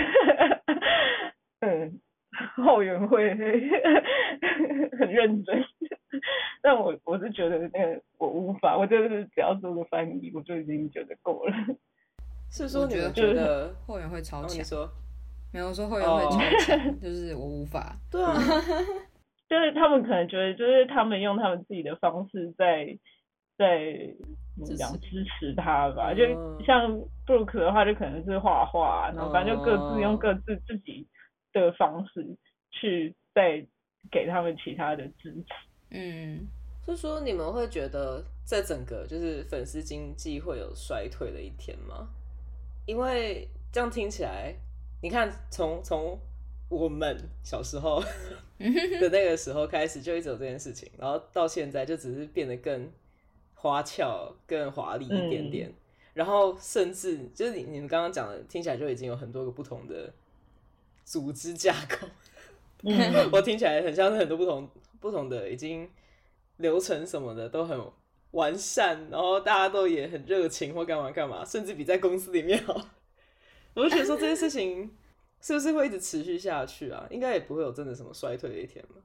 [1.59, 1.99] 嗯
[2.57, 3.29] 后援会
[4.97, 5.63] 很认真，
[6.65, 11.53] 但我我是觉得那个我无法，我就是只要做个翻译，我就已经觉得够了。
[12.49, 14.65] 是说你们觉得 后援会超强？
[14.65, 14.89] 说
[15.53, 17.95] 没有说后援会超强，就是我无法。
[18.09, 18.33] 对啊，
[19.47, 22.97] 就是他们可能觉得，就是他们用他们自己的方式在
[23.59, 23.93] 在
[24.57, 26.15] 怎么讲支持他吧。
[26.15, 26.25] 就
[26.65, 31.07] 像 Brooke 的话，就可能是画画，然后反正就各自用各自自己
[31.53, 32.25] 的方式
[32.71, 33.63] 去再
[34.09, 35.53] 给他们其他的支持。
[35.91, 36.47] 嗯，
[36.85, 42.07] 是说你们会觉得这整个就是粉丝经济会有衰退的一天吗？
[42.85, 44.53] 因为这样听起来，
[45.01, 46.19] 你看从从
[46.69, 48.03] 我们小时候
[48.57, 52.91] 的那个时候开始就一直有这件事情，然后到现在就只是变得更
[53.53, 55.73] 花俏、更华丽一点点，
[56.13, 60.13] 然后甚至就是你你们刚刚讲的，听起来就已经有很多个不同的
[61.03, 62.07] 组织架构。
[63.31, 64.69] 我听起来很像是很多不同
[65.05, 65.87] 不同的已经
[66.57, 67.79] 流程什么的都很
[68.31, 72.73] 完善，然后大家都也很热情或干嘛干嘛，甚至比在公司里面好。
[73.75, 74.91] 我就觉得说这件事情
[75.39, 77.05] 是不是会一直持续下去啊？
[77.11, 78.95] 应该也不会有真的什么衰退的一天吧？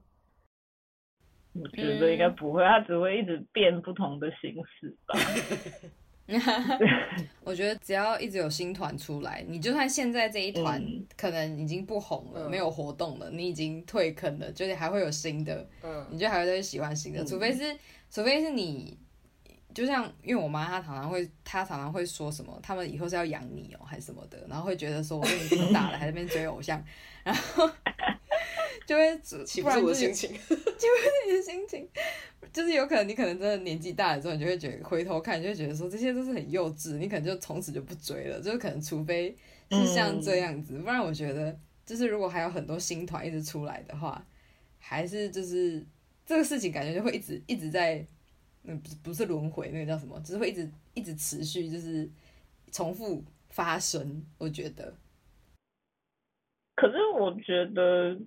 [1.53, 5.19] 我觉得应该不会，它只会一直变不同的形式吧。
[7.43, 10.83] 我觉得只要一直有新团出来，你就算现在这一团
[11.17, 17.75] 可能已经不红了，没有活动了，你已经退坑了，就是还会有新的，嗯，你就还会再喜欢新的，除非是，
[18.09, 18.97] 除非是你，
[19.73, 26.83] 就像因为我妈她常常会，她常常会说什么，他们以后是要养你哦，还是什么的，然后会觉得说我你这么大了，还在那边追偶像，
[27.23, 27.69] 然后。
[28.85, 31.87] 就会起不住的心情， 起不住你的心情，
[32.51, 39.35] 就是有可能你可能真的年纪大了之后，你就会觉得回头看，就会觉得说这些都是很幼稚，你可能就从此就不追了，就是可能除非
[39.69, 44.25] 是像这样子，不然我觉得就是如果还有很多新团一直出来的话，
[44.79, 45.85] 还是就是
[46.25, 48.05] 这个事情感觉就会一直一直在，
[48.63, 52.09] 嗯不不是轮回，那个叫什么，只是会一直一直持续，就是
[52.71, 54.93] 重复发生，我觉得。
[56.75, 58.19] 可是我觉得。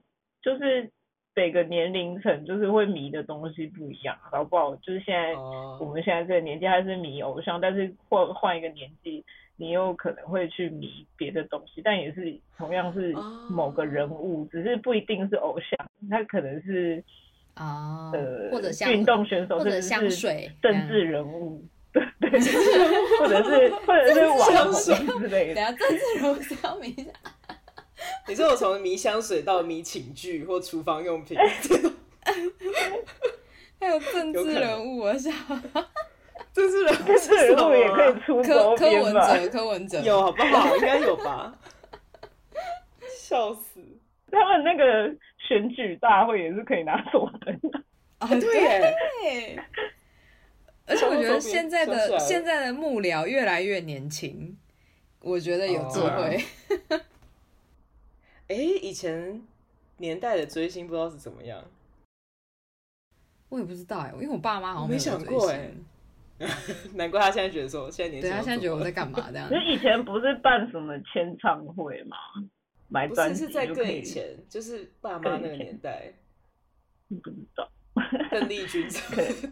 [0.44, 0.90] 就是
[1.34, 4.76] 每个年龄层就是会迷的东西不一样，好不好？
[4.76, 5.34] 就是现在
[5.80, 9.24] 我们现在这个年纪还是迷偶像，但是换换一个年纪，
[9.56, 13.12] 你又可能会去迷别的东西，但也是同样是
[13.50, 17.02] 某个人物，只是不一定是偶像，他可能是
[17.54, 21.60] 啊呃或者运动选手，或者香水政治人物，
[21.92, 22.30] 对 对，
[23.18, 25.54] 或者是或者是网红之类的。
[25.54, 27.12] 等下政治人物是要迷的。
[28.28, 31.36] 你说我从迷香水到迷寝具或厨房用品，
[33.80, 35.32] 还有政治人物，我想，
[36.52, 40.74] 政治人物，政治人物也可以出柯柯文哲，柯文哲有好不好？
[40.76, 41.54] 应该有吧？
[43.18, 43.80] 笑死！
[44.30, 47.80] 他们那个选举大会也是可以拿左灯的
[48.18, 48.28] 啊！
[48.28, 49.58] 对，
[50.86, 54.56] 而且我觉得现在的现在的幕僚越来越年轻，
[55.20, 56.44] 我觉得有机会。
[58.48, 59.42] 哎，以前
[59.98, 61.64] 年代的追星不知道是怎么样，
[63.48, 65.70] 我也不知道哎，因为我爸妈好像没想过哎，
[66.94, 69.48] 难怪他现在觉得说现在年轻，他现在觉得我在干嘛 这样？
[69.48, 72.16] 就以前不是办什么签唱会吗？
[72.88, 76.12] 买专辑是在更以前，就是爸妈那个年代，
[77.08, 77.68] 不知道。
[78.30, 78.86] 邓丽君，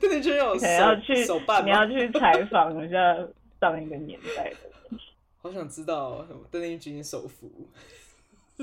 [0.00, 3.16] 邓丽君有要去手办，你要去采访一下
[3.60, 5.00] 上一个年代的人。
[5.40, 7.50] 好想知道邓丽君手幅。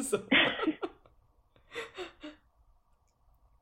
[0.01, 0.25] 是什么？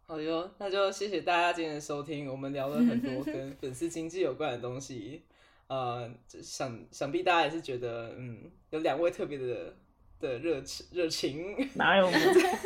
[0.06, 2.30] 好哟，那就谢谢大家今天的收听。
[2.32, 5.24] 我们聊了很多跟粉丝经济有关的东西，
[5.68, 9.76] 呃，想想必大家也是觉得，嗯，有两位特别的
[10.20, 11.58] 的热情热情。
[11.74, 12.08] 哪有？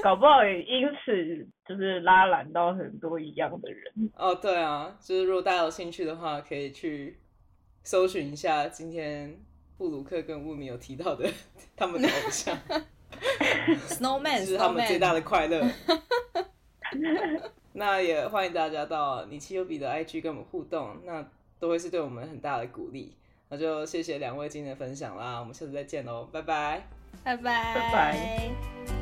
[0.03, 4.11] 搞不好也因此就是拉揽到很多一样的人。
[4.15, 7.17] 哦，对啊，就是如果大家有兴趣的话，可以去
[7.83, 9.41] 搜寻一下今天
[9.77, 11.27] 布鲁克跟乌米有提到的
[11.75, 12.55] 他们的偶像。
[13.87, 15.65] Snowman 是他们最大的快乐。
[17.73, 21.25] 那也欢迎大家到你七优比的 IG 跟我们互动，那
[21.59, 23.15] 都会是对我们很大的鼓励。
[23.49, 26.87] 那就谢谢两位今天的分享啦，我们下次再见喽，拜拜，
[27.23, 29.00] 拜拜，拜拜。